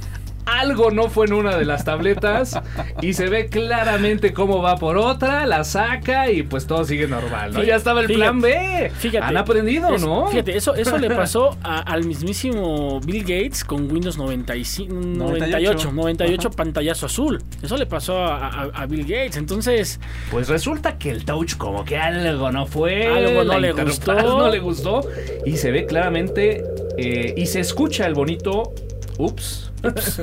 [0.60, 2.60] algo no fue en una de las tabletas
[3.02, 7.54] y se ve claramente cómo va por otra, la saca y pues todo sigue normal,
[7.54, 7.60] ¿no?
[7.62, 8.92] Fí- Ya estaba el fíjate, plan B.
[8.96, 9.26] Fíjate.
[9.26, 10.28] Han aprendido, Es- ¿no?
[10.28, 16.48] Fíjate, eso, eso le pasó a- al mismísimo Bill Gates con Windows 95, 98, 98
[16.48, 16.56] Ajá.
[16.58, 17.42] pantallazo azul.
[17.62, 19.38] Eso le pasó a, a- a Bill Gates.
[19.38, 20.00] Entonces,
[20.32, 24.14] Pues resulta que el touch como que algo no fue, Algo no le gustó.
[24.14, 25.02] no le gustó
[25.46, 26.64] y se ve claramente
[26.98, 28.74] eh, y se escucha el bonito
[29.20, 29.72] ups.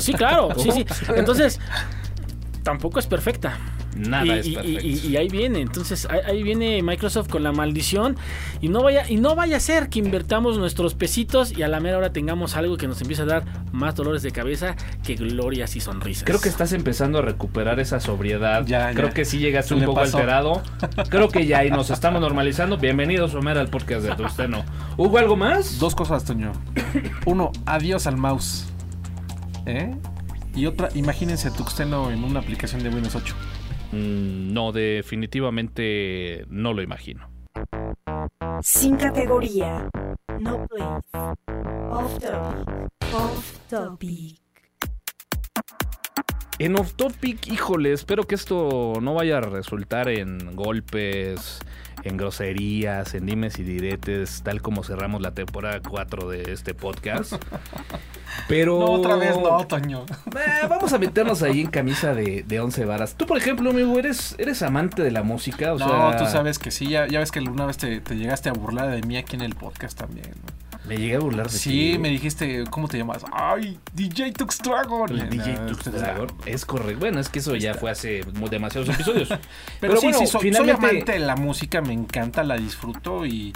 [0.00, 0.84] sí, claro, sí, sí.
[1.14, 1.60] Entonces,
[2.62, 3.58] tampoco es perfecta.
[3.96, 4.86] Nada y, es y- perfecto.
[4.86, 8.14] y- y ahí viene, entonces ahí, ahí viene Microsoft con la maldición
[8.60, 11.80] y no vaya y no vaya a ser que invertamos nuestros pesitos y a la
[11.80, 15.76] mera hora tengamos algo que nos empiece a dar más dolores de cabeza que glorias
[15.76, 16.24] y sonrisas.
[16.24, 18.66] Creo que estás empezando a recuperar esa sobriedad.
[18.66, 19.14] Ya, Creo ya.
[19.14, 20.18] que sí llegaste un poco pasó.
[20.18, 20.62] alterado.
[21.08, 22.76] Creo que ya ahí nos estamos normalizando.
[22.76, 24.62] Bienvenidos, Homer, al podcast de Tusteno.
[24.98, 25.78] ¿Hubo algo más?
[25.78, 26.52] Dos cosas, Toño.
[27.24, 28.66] Uno, adiós al mouse.
[29.66, 29.94] ¿Eh?
[30.54, 33.34] Y otra, imagínense a Tuxteno en una aplicación de Windows 8.
[33.92, 37.28] Mm, no, definitivamente no lo imagino.
[38.62, 39.88] Sin categoría.
[40.40, 41.36] No place.
[41.90, 43.14] Off topic.
[43.14, 44.45] Off topic.
[46.58, 51.58] En Off Topic, híjole, espero que esto no vaya a resultar en golpes,
[52.02, 57.34] en groserías, en dimes y diretes, tal como cerramos la temporada 4 de este podcast.
[58.48, 58.78] Pero.
[58.78, 60.06] No, otra vez no, Toño.
[60.34, 63.16] Eh, vamos a meternos ahí en camisa de, de 11 varas.
[63.16, 65.74] Tú, por ejemplo, amigo, ¿eres, eres amante de la música?
[65.74, 68.16] O no, sea, tú sabes que sí, ya, ya ves que una vez te, te
[68.16, 70.30] llegaste a burlar de mí aquí en el podcast también.
[70.30, 70.65] ¿no?
[70.86, 71.98] Me llegué a burlar de Sí, ti.
[71.98, 73.24] me dijiste, ¿cómo te llamas?
[73.32, 75.10] ¡Ay, DJ Tux Dragon!
[75.18, 76.28] El DJ Tux Dragon.
[76.46, 77.00] Es correcto.
[77.00, 79.28] Bueno, es que eso ya fue hace demasiados episodios.
[79.80, 83.26] Pero, sí, bueno, sí, soy, soy finalmente- amante de la música, me encanta, la disfruto
[83.26, 83.52] y,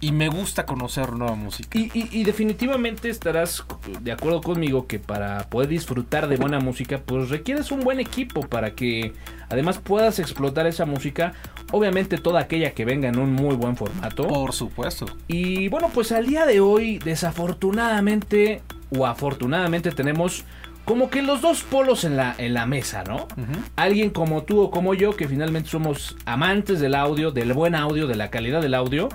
[0.00, 1.78] y me gusta conocer nueva música.
[1.78, 3.64] Y, y- y definitivamente estarás
[4.00, 8.42] de acuerdo conmigo que para poder disfrutar de buena música, pues requieres un buen equipo
[8.42, 9.12] para que
[9.48, 11.32] además puedas explotar esa música.
[11.72, 14.26] Obviamente toda aquella que venga en un muy buen formato.
[14.28, 15.06] Por supuesto.
[15.28, 18.62] Y bueno, pues al día de hoy, desafortunadamente
[18.96, 20.44] o afortunadamente tenemos
[20.86, 23.26] como que los dos polos en la, en la mesa, ¿no?
[23.74, 28.06] Alguien como tú o como yo, que finalmente somos amantes del audio, del buen audio,
[28.06, 29.08] de la calidad del audio.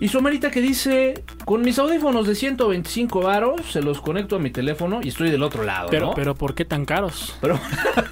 [0.00, 4.50] Y Somerita que dice, con mis audífonos de 125 varos, se los conecto a mi
[4.50, 6.14] teléfono y estoy del otro lado, Pero, ¿no?
[6.14, 7.36] pero ¿por qué tan caros?
[7.40, 7.60] Pero,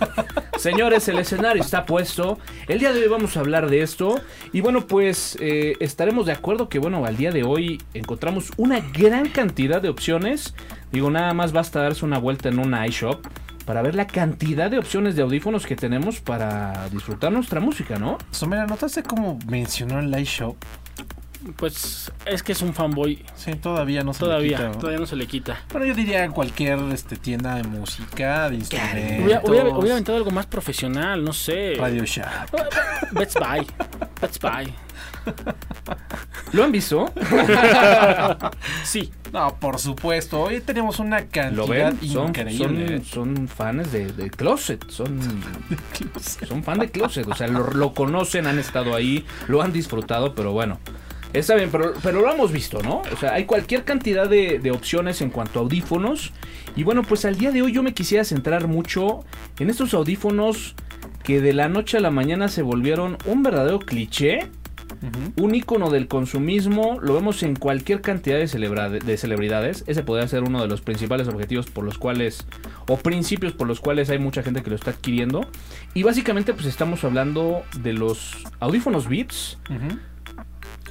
[0.56, 2.38] señores, el escenario está puesto.
[2.68, 4.20] El día de hoy vamos a hablar de esto.
[4.52, 8.78] Y bueno, pues eh, estaremos de acuerdo que, bueno, al día de hoy encontramos una
[8.78, 10.54] gran cantidad de opciones.
[10.92, 13.26] Digo, nada más basta darse una vuelta en una iShop
[13.64, 18.18] para ver la cantidad de opciones de audífonos que tenemos para disfrutar nuestra música, ¿no?
[18.30, 20.56] Somera, ¿notaste cómo mencionó el iShop?
[21.56, 23.24] Pues es que es un fanboy.
[23.34, 24.78] Sí, todavía no se le Todavía, quita, ¿no?
[24.78, 25.60] todavía no se le quita.
[25.70, 30.46] Bueno, yo diría en cualquier este, tienda de música, de instrumentos, Hubiera, hubiera, algo más
[30.46, 31.74] profesional, no sé.
[31.78, 32.50] Radio Shack.
[33.12, 33.66] Best Buy.
[34.20, 34.74] Best Buy.
[36.52, 37.12] ¿Lo han visto?
[38.84, 39.12] Sí.
[39.32, 40.40] No, por supuesto.
[40.40, 42.08] Hoy tenemos una ¿Lo cantidad ven?
[42.08, 43.02] Son, increíble.
[43.04, 44.88] son, son fans de, de Closet.
[44.90, 45.20] Son,
[46.48, 47.26] son fan de Closet.
[47.28, 50.78] O sea, lo, lo conocen, han estado ahí, lo han disfrutado, pero bueno.
[51.32, 53.02] Está bien, pero, pero lo hemos visto, ¿no?
[53.12, 56.32] O sea, hay cualquier cantidad de, de opciones en cuanto a audífonos.
[56.74, 59.24] Y bueno, pues al día de hoy yo me quisiera centrar mucho
[59.60, 60.74] en estos audífonos
[61.22, 64.50] que de la noche a la mañana se volvieron un verdadero cliché.
[65.36, 69.84] Un icono del consumismo, lo vemos en cualquier cantidad de, celebridades.
[69.86, 72.44] Ese podría ser uno de los principales objetivos por los cuales,
[72.88, 75.46] o principios por los cuales hay mucha gente que lo está adquiriendo.
[75.94, 79.58] Y básicamente, pues estamos hablando de los audífonos Beats.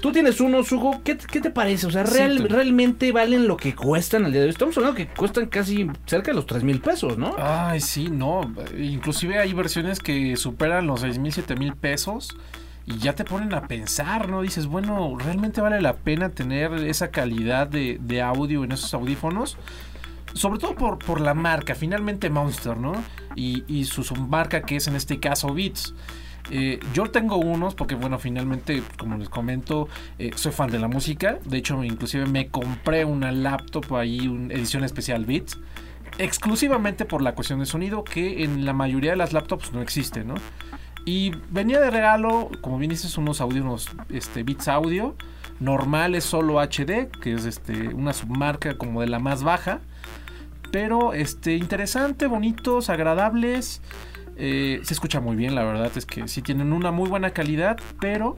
[0.02, 1.02] Tú tienes unos, Hugo.
[1.04, 1.86] ¿Qué, qué te parece?
[1.88, 4.52] O sea, real- realmente valen lo que cuestan al día de hoy.
[4.52, 7.36] Estamos hablando que cuestan casi cerca de los 3 mil pesos, ¿no?
[7.38, 8.41] Ay, sí, no.
[8.78, 12.30] Inclusive hay versiones que superan los 6 mil, 7 mil pesos.
[12.90, 14.42] Y ya te ponen a pensar, ¿no?
[14.42, 19.58] Dices, bueno, ¿realmente vale la pena tener esa calidad de, audio en esos audífonos?
[20.34, 22.94] Sobre todo por, por la marca, finalmente Monster, ¿no?
[23.36, 25.94] Y, y su, su marca que es en este caso Beats.
[26.50, 29.88] Eh, yo tengo unos porque, bueno, finalmente, como les comento,
[30.18, 31.38] eh, soy fan de la música.
[31.46, 35.60] De hecho, inclusive me compré una laptop ahí, una edición especial Beats
[36.18, 40.24] exclusivamente por la cuestión de sonido que en la mayoría de las laptops no existe,
[40.24, 40.36] ¿no?
[41.06, 45.16] Y venía de regalo, como bien dices, unos audios, este, Beats Audio,
[45.60, 49.82] normales solo HD, que es este, una submarca como de la más baja,
[50.72, 53.82] pero este, interesante, bonitos, agradables,
[54.38, 57.78] eh, se escucha muy bien, la verdad es que sí tienen una muy buena calidad,
[58.00, 58.38] pero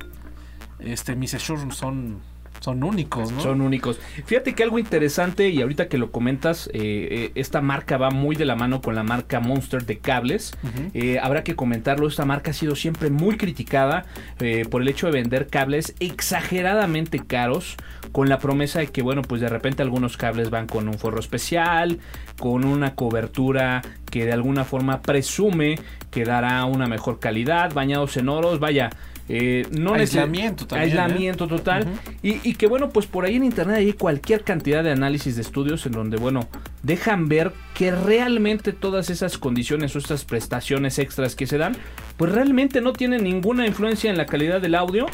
[0.80, 2.22] este, mis Shure son,
[2.62, 3.41] son únicos, ¿no?
[3.41, 3.99] Son únicos.
[4.26, 8.36] Fíjate que algo interesante, y ahorita que lo comentas, eh, eh, esta marca va muy
[8.36, 10.53] de la mano con la marca Monster de cables.
[10.93, 14.05] Eh, habrá que comentarlo, esta marca ha sido siempre muy criticada
[14.39, 17.78] eh, por el hecho de vender cables exageradamente caros,
[18.12, 21.20] con la promesa de que, bueno, pues de repente algunos cables van con un forro
[21.20, 21.97] especial,
[22.39, 23.82] con una cobertura
[24.12, 25.80] que de alguna forma presume
[26.12, 28.91] que dará una mejor calidad, bañados en oros, vaya.
[29.30, 30.99] Eh, no neces- Aislamiento también, ¿eh?
[31.01, 31.88] Aislamiento total.
[32.22, 35.41] Y, y que bueno, pues por ahí en internet hay cualquier cantidad de análisis de
[35.41, 36.47] estudios en donde, bueno,
[36.84, 41.76] dejan ver que realmente todas esas condiciones o estas prestaciones extras que se dan,
[42.17, 45.05] pues realmente no tienen ninguna influencia en la calidad del audio.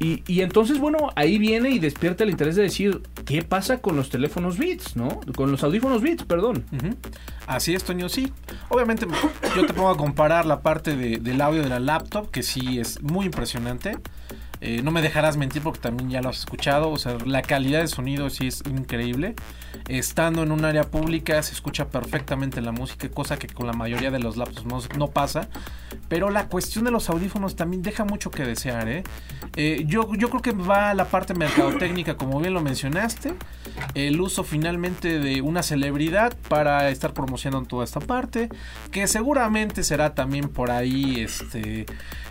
[0.00, 3.96] Y, y entonces, bueno, ahí viene y despierta el interés de decir, ¿qué pasa con
[3.96, 5.20] los teléfonos Beats, no?
[5.34, 6.64] Con los audífonos Beats, perdón.
[7.46, 8.32] Así es, Toño, sí.
[8.68, 9.06] Obviamente
[9.56, 12.78] yo te pongo a comparar la parte de- del audio de la laptop, que sí
[12.78, 13.96] es muy impresionante.
[14.60, 16.90] Eh, no me dejarás mentir porque también ya lo has escuchado.
[16.90, 19.34] O sea, la calidad de sonido sí es increíble.
[19.88, 24.10] Estando en un área pública se escucha perfectamente la música, cosa que con la mayoría
[24.10, 25.48] de los laptops no, pasa.
[26.08, 28.88] Pero la cuestión de los audífonos también deja mucho que desear.
[28.88, 29.04] ¿eh?
[29.56, 33.34] Eh, yo, yo creo que va a la parte mercadotecnica, como bien lo mencionaste.
[33.94, 38.48] El uso finalmente de una celebridad para estar promocionando toda esta parte.
[38.90, 41.86] Que seguramente será también por ahí este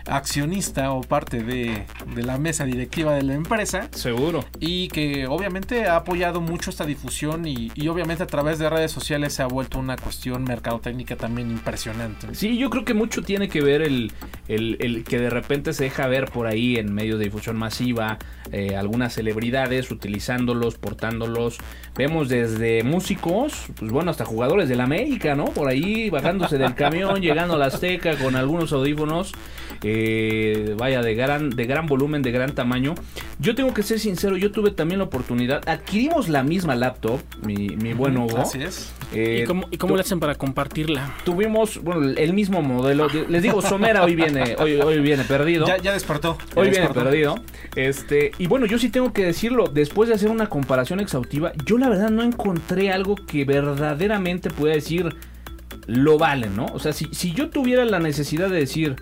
[0.06, 1.84] accionista o parte de,
[2.18, 4.44] de la mesa directiva de la empresa Seguro.
[4.60, 8.90] y que obviamente ha apoyado mucho esta difusión y, y obviamente a través de redes
[8.92, 12.34] sociales se ha vuelto una cuestión mercadotecnica también impresionante.
[12.34, 14.12] Sí, yo creo que mucho tiene que ver el,
[14.48, 18.18] el- el que de repente se deja ver por ahí en medios de difusión masiva
[18.52, 21.58] eh, algunas celebridades utilizándolos, portándolos.
[21.96, 25.44] Vemos desde músicos, pues bueno, hasta jugadores del América, ¿no?
[25.46, 29.32] Por ahí bajándose del camión, llegando a la Azteca con algunos audífonos.
[29.84, 32.94] eh, vaya, de gran, de gran volumen, de gran tamaño.
[33.38, 35.68] Yo tengo que ser sincero, yo tuve también la oportunidad.
[35.68, 38.38] Adquirimos la misma laptop, mi, mi buen Hugo.
[38.38, 38.92] Así es.
[39.12, 41.14] Eh, ¿Y cómo, y cómo le hacen para compartirla?
[41.24, 43.08] Tuvimos, bueno, el mismo modelo.
[43.28, 45.66] Les digo, Somera hoy viene, hoy, hoy viene perdido.
[45.66, 46.38] Ya, ya despertó.
[46.54, 47.36] ya Hoy viene perdido.
[47.76, 51.78] Este, y bueno, yo sí tengo que decirlo, después de hacer una comparación exhaustiva, yo
[51.78, 55.14] la verdad no encontré algo que verdaderamente pueda decir
[55.86, 56.66] lo vale, ¿no?
[56.66, 58.96] O sea, si, si yo tuviera la necesidad de decir,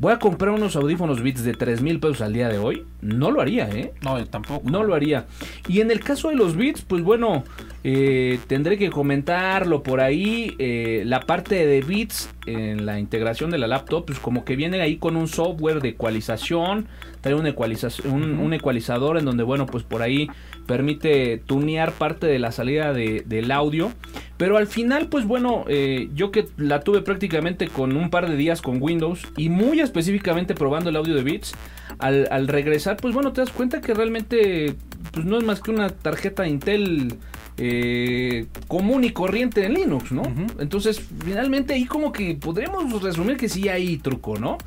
[0.00, 3.30] voy a comprar unos audífonos Beats de 3 mil pesos al día de hoy, no
[3.30, 3.92] lo haría, ¿eh?
[4.02, 4.68] No, yo tampoco.
[4.68, 5.26] No lo haría.
[5.68, 7.44] Y en el caso de los bits, pues bueno,
[7.82, 10.54] eh, tendré que comentarlo por ahí.
[10.58, 14.80] eh, la parte de bits en la integración de la laptop, pues como que viene
[14.80, 16.86] ahí con un software de ecualización.
[17.24, 20.28] Trae un, ecualización, un, un ecualizador en donde, bueno, pues por ahí
[20.66, 23.92] permite tunear parte de la salida de- del audio.
[24.36, 28.36] Pero al final, pues bueno, eh, yo que la tuve prácticamente con un par de
[28.36, 31.54] días con Windows y muy específicamente probando el audio de Beats,
[31.98, 34.74] al, al regresar, pues bueno, te das cuenta que realmente
[35.12, 37.14] pues no es más que una tarjeta Intel
[37.56, 40.22] eh, común y corriente en Linux, ¿no?
[40.58, 44.58] Entonces, finalmente ahí como que podremos resumir que sí hay truco, ¿no?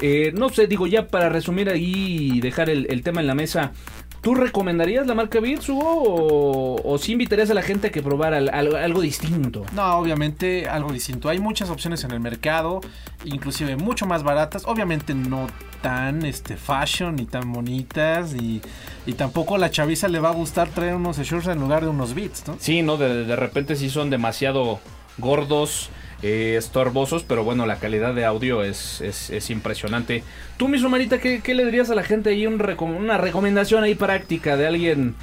[0.00, 3.34] Eh, no sé, digo ya para resumir ahí y dejar el, el tema en la
[3.34, 3.72] mesa.
[4.22, 6.02] ¿Tú recomendarías la marca Beats, Hugo?
[6.02, 9.64] O, o sí invitarías a la gente a que probara al- al- algo distinto?
[9.72, 11.28] No, obviamente algo distinto.
[11.28, 12.80] Hay muchas opciones en el mercado,
[13.24, 14.64] inclusive mucho más baratas.
[14.66, 15.46] Obviamente no
[15.80, 18.60] tan este fashion ni tan bonitas y,
[19.06, 21.88] y tampoco a la chaviza le va a gustar traer unos shorts en lugar de
[21.90, 22.56] unos beats, ¿no?
[22.58, 22.96] Sí, ¿no?
[22.96, 24.80] De, de repente sí son demasiado
[25.18, 25.90] gordos,
[26.22, 30.22] eh, estorbosos, pero bueno, la calidad de audio es, es, es impresionante.
[30.56, 32.46] Tú, mi Sumarita, ¿qué, qué le dirías a la gente ahí?
[32.46, 35.14] Una recomendación ahí práctica de alguien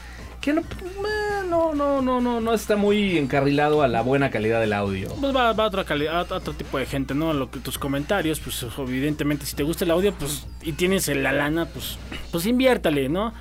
[0.41, 4.59] que no, eh, no, no, no, no, no está muy encarrilado a la buena calidad
[4.59, 5.07] del audio.
[5.19, 7.33] Pues va, va a otro tipo de gente, ¿no?
[7.33, 11.65] Lo tus comentarios, pues evidentemente si te gusta el audio, pues y tienes la lana,
[11.65, 11.97] pues,
[12.31, 13.33] pues inviértale, ¿no?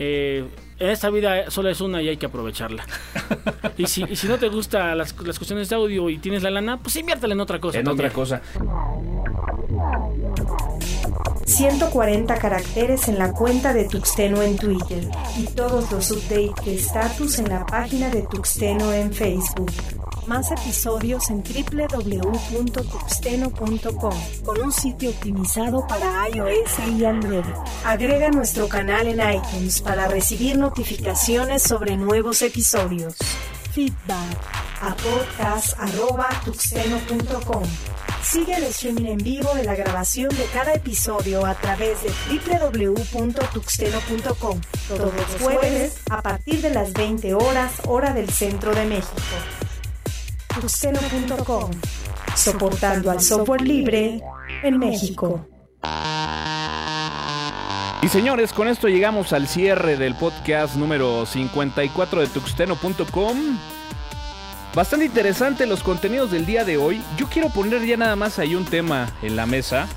[0.00, 0.44] Eh,
[0.78, 2.84] esta vida solo es una y hay que aprovecharla.
[3.76, 6.50] y, si, y si no te gustan las, las cuestiones de audio y tienes la
[6.50, 7.78] lana, pues inviértale en otra cosa.
[7.78, 8.06] En también.
[8.06, 8.42] otra cosa.
[11.44, 17.38] 140 caracteres en la cuenta de Tuxteno en Twitter y todos los updates de estatus
[17.38, 19.72] en la página de Tuxteno en Facebook.
[20.28, 24.14] Más episodios en www.tuxteno.com
[24.44, 27.46] con un sitio optimizado para iOS y Android.
[27.86, 33.16] Agrega nuestro canal en iTunes para recibir notificaciones sobre nuevos episodios.
[33.72, 34.36] Feedback
[34.82, 37.62] a podcast.tuxteno.com.
[38.22, 44.60] Sigue el streaming en vivo de la grabación de cada episodio a través de www.tuxteno.com
[44.88, 49.22] todos los jueves a partir de las 20 horas hora del centro de México.
[50.54, 51.70] Tuxteno.com
[52.34, 54.20] Soportando al software libre
[54.62, 55.46] en México.
[58.02, 63.58] Y señores, con esto llegamos al cierre del podcast número 54 de tuxteno.com.
[64.74, 67.02] Bastante interesante los contenidos del día de hoy.
[67.16, 69.88] Yo quiero poner ya nada más ahí un tema en la mesa.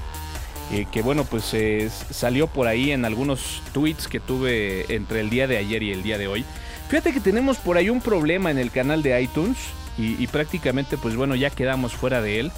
[0.72, 5.30] eh, que bueno, pues eh, salió por ahí en algunos tweets que tuve entre el
[5.30, 6.46] día de ayer y el día de hoy.
[6.88, 9.58] Fíjate que tenemos por ahí un problema en el canal de iTunes.
[9.98, 12.52] Y, prácticamente, pues bueno, ya quedamos fuera de él.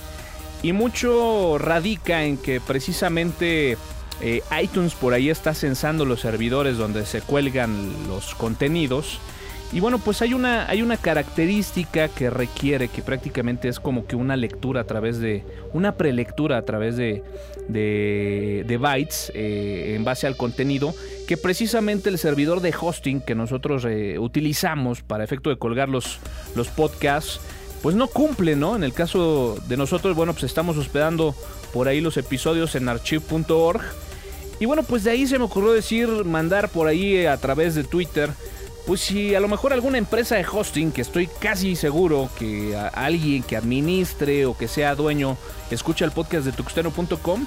[0.62, 3.78] Y mucho radica en que precisamente
[4.22, 9.20] eh, iTunes por ahí está censando los servidores donde se cuelgan los contenidos.
[9.74, 14.16] Y bueno, pues hay una, hay una característica que requiere, que prácticamente es como que
[14.16, 17.24] una lectura a través de, una prelectura a través de,
[17.68, 20.94] de, de bytes eh, en base al contenido,
[21.38, 26.20] precisamente el servidor de hosting que nosotros eh, utilizamos para efecto de colgar los,
[26.56, 27.40] los podcasts,
[27.82, 28.76] pues no cumple, ¿no?
[28.76, 31.36] En el caso de nosotros, bueno, pues estamos hospedando
[31.74, 33.82] por ahí los episodios en archive.org.
[34.60, 37.76] Y bueno, pues de ahí se me ocurrió decir, mandar por ahí eh, a través
[37.76, 38.30] de Twitter,
[38.86, 43.44] pues si a lo mejor alguna empresa de hosting, que estoy casi seguro que alguien
[43.44, 45.38] que administre o que sea dueño
[45.72, 47.46] escucha el podcast de tuxteno.com,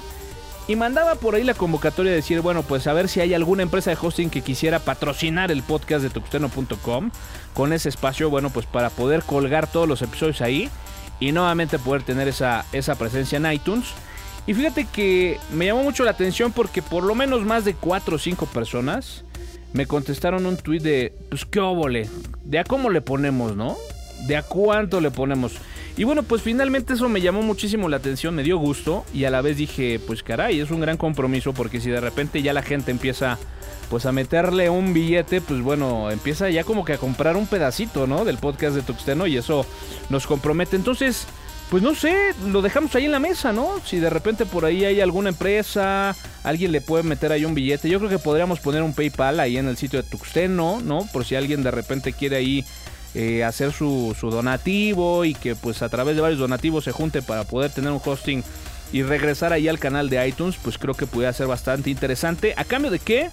[0.67, 3.63] y mandaba por ahí la convocatoria de decir, bueno, pues a ver si hay alguna
[3.63, 7.11] empresa de hosting que quisiera patrocinar el podcast de tuxteno.com
[7.53, 10.69] con ese espacio, bueno, pues para poder colgar todos los episodios ahí
[11.19, 13.85] y nuevamente poder tener esa, esa presencia en iTunes.
[14.45, 18.15] Y fíjate que me llamó mucho la atención porque por lo menos más de 4
[18.15, 19.23] o 5 personas
[19.73, 22.09] me contestaron un tweet de, pues qué óvole,
[22.43, 23.77] de a cómo le ponemos, ¿no?
[24.25, 25.53] De a cuánto le ponemos.
[25.97, 29.31] Y bueno, pues finalmente eso me llamó muchísimo la atención, me dio gusto y a
[29.31, 32.61] la vez dije, pues caray, es un gran compromiso porque si de repente ya la
[32.61, 33.39] gente empieza
[33.89, 38.05] pues a meterle un billete, pues bueno, empieza ya como que a comprar un pedacito,
[38.05, 38.25] ¿no?
[38.25, 39.65] Del podcast de Tuxteno y eso
[40.09, 40.75] nos compromete.
[40.75, 41.25] Entonces,
[41.71, 42.15] pues no sé,
[42.45, 43.79] lo dejamos ahí en la mesa, ¿no?
[43.83, 47.89] Si de repente por ahí hay alguna empresa, alguien le puede meter ahí un billete.
[47.89, 51.07] Yo creo que podríamos poner un PayPal ahí en el sitio de Tuxteno, ¿no?
[51.11, 52.65] Por si alguien de repente quiere ahí
[53.13, 57.21] eh, hacer su, su donativo y que pues a través de varios donativos se junte
[57.21, 58.43] para poder tener un hosting
[58.91, 62.53] y regresar ahí al canal de iTunes, pues creo que pudiera ser bastante interesante.
[62.57, 63.29] ¿A cambio de qué?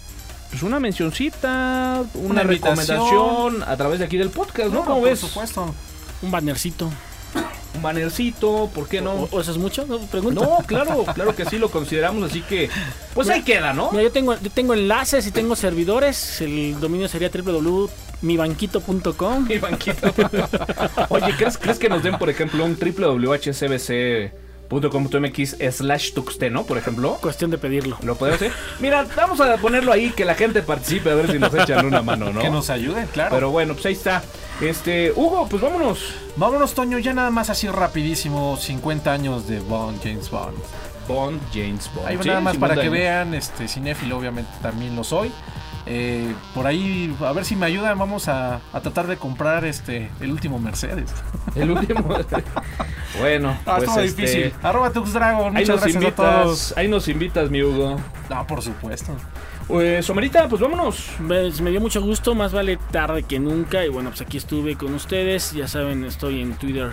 [0.51, 4.85] Pues una mencioncita, una, recomendación a través de aquí del podcast, ¿no?
[4.85, 5.20] ¿Cómo por ves?
[5.20, 5.75] supuesto.
[6.22, 6.91] Un bannercito.
[7.75, 9.12] Un bannercito, ¿por qué no?
[9.12, 9.85] ¿O, o eso es mucho?
[9.87, 10.41] No, pregunta.
[10.41, 12.70] No, claro, claro que sí lo consideramos, así que
[13.14, 13.91] pues ahí queda, ¿no?
[13.91, 16.41] Mira, yo tengo, yo tengo enlaces y tengo servidores.
[16.41, 19.49] El dominio sería www.mibanquito.com.
[19.49, 20.14] Mi banquito.
[21.09, 27.19] Oye, ¿crees, ¿crees que nos den, por ejemplo, un www.hcbc.com.mx slash tuxteno, por ejemplo?
[27.20, 27.98] Cuestión de pedirlo.
[28.03, 28.53] ¿Lo podemos hacer?
[28.81, 32.03] Mira, vamos a ponerlo ahí, que la gente participe, a ver si nos echan una
[32.03, 32.40] mano, ¿no?
[32.40, 33.31] Que nos ayuden, claro.
[33.35, 34.23] Pero bueno, pues ahí está.
[34.60, 36.14] Este, Hugo, pues vámonos.
[36.36, 38.56] Vámonos, Toño, ya nada más así rapidísimo.
[38.56, 40.56] 50 años de Bond, James Bond.
[41.09, 42.09] Bond, James Bond.
[42.09, 42.93] Ahí Sí, nada más para 50 que años.
[42.93, 45.31] vean, este, cinéfilo obviamente también lo soy.
[45.86, 50.10] Eh, por ahí, a ver si me ayudan, vamos a, a tratar de comprar este
[50.20, 51.10] el último Mercedes.
[51.55, 52.02] El último.
[53.20, 54.55] bueno, Ah, pues este, difícil.
[54.62, 56.47] Arroba Tux Dragon, Ahí muchas nos gracias a todos.
[56.48, 57.97] invitas, ahí nos invitas, mi Hugo.
[58.31, 59.14] No, por supuesto.
[59.70, 61.11] Eh, Somerita, pues vámonos.
[61.27, 63.85] Pues, me dio mucho gusto, más vale tarde que nunca.
[63.85, 65.53] Y bueno, pues aquí estuve con ustedes.
[65.53, 66.91] Ya saben, estoy en Twitter,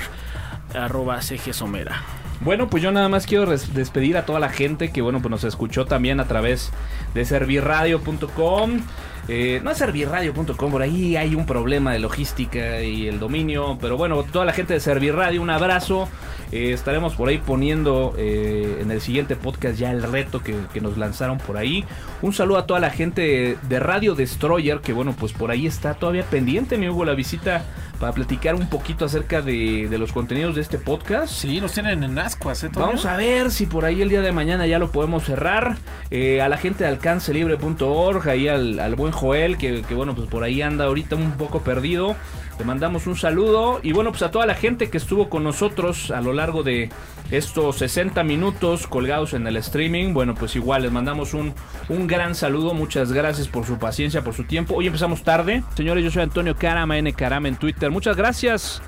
[0.74, 2.02] arroba CG Somera.
[2.40, 5.44] Bueno, pues yo nada más quiero despedir a toda la gente que, bueno, pues nos
[5.44, 6.72] escuchó también a través
[7.14, 8.80] de servirradio.com.
[9.28, 13.78] Eh, no es servirradio.com, por ahí hay un problema de logística y el dominio.
[13.80, 16.10] Pero bueno, toda la gente de Servirradio, un abrazo.
[16.52, 20.82] Eh, estaremos por ahí poniendo eh, en el siguiente podcast ya el reto que, que
[20.82, 21.86] nos lanzaron por ahí.
[22.22, 25.66] Un saludo a toda la gente de, de Radio Destroyer, que bueno, pues por ahí
[25.66, 27.64] está todavía pendiente, mi Hugo, la visita
[28.02, 31.32] para platicar un poquito acerca de, de los contenidos de este podcast.
[31.32, 32.72] Sí, nos tienen en ascuas, ¿eh?
[32.74, 35.78] Vamos a ver si por ahí el día de mañana ya lo podemos cerrar.
[36.10, 40.28] Eh, a la gente de alcancelibre.org, ahí al, al buen Joel, que, que, bueno, pues
[40.28, 42.16] por ahí anda ahorita un poco perdido.
[42.62, 43.80] Le mandamos un saludo.
[43.82, 46.92] Y bueno, pues a toda la gente que estuvo con nosotros a lo largo de
[47.32, 50.14] estos 60 minutos colgados en el streaming.
[50.14, 51.56] Bueno, pues igual les mandamos un,
[51.90, 52.76] un gran saludo.
[52.76, 54.76] Muchas gracias por su paciencia, por su tiempo.
[54.76, 55.64] Hoy empezamos tarde.
[55.74, 57.90] Señores, yo soy Antonio Carama, N Carama en Twitter.
[57.90, 58.80] Muchas gracias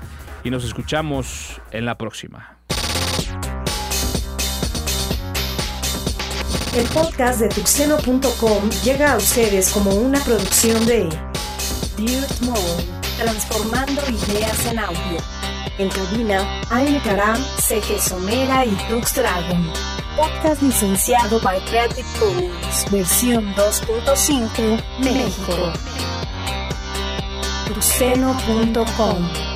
[0.44, 2.58] y nos escuchamos en la próxima.
[6.76, 11.08] El podcast de tuxeno.com llega a ustedes como una producción de
[12.42, 15.18] Mode, transformando ideas en audio.
[15.78, 19.72] En cabina, AM Karam, CG Somera y Tux Dragon.
[20.16, 25.72] Podcast licenciado by Creative Commons, versión 2.5, México.
[27.66, 29.53] tuxeno.com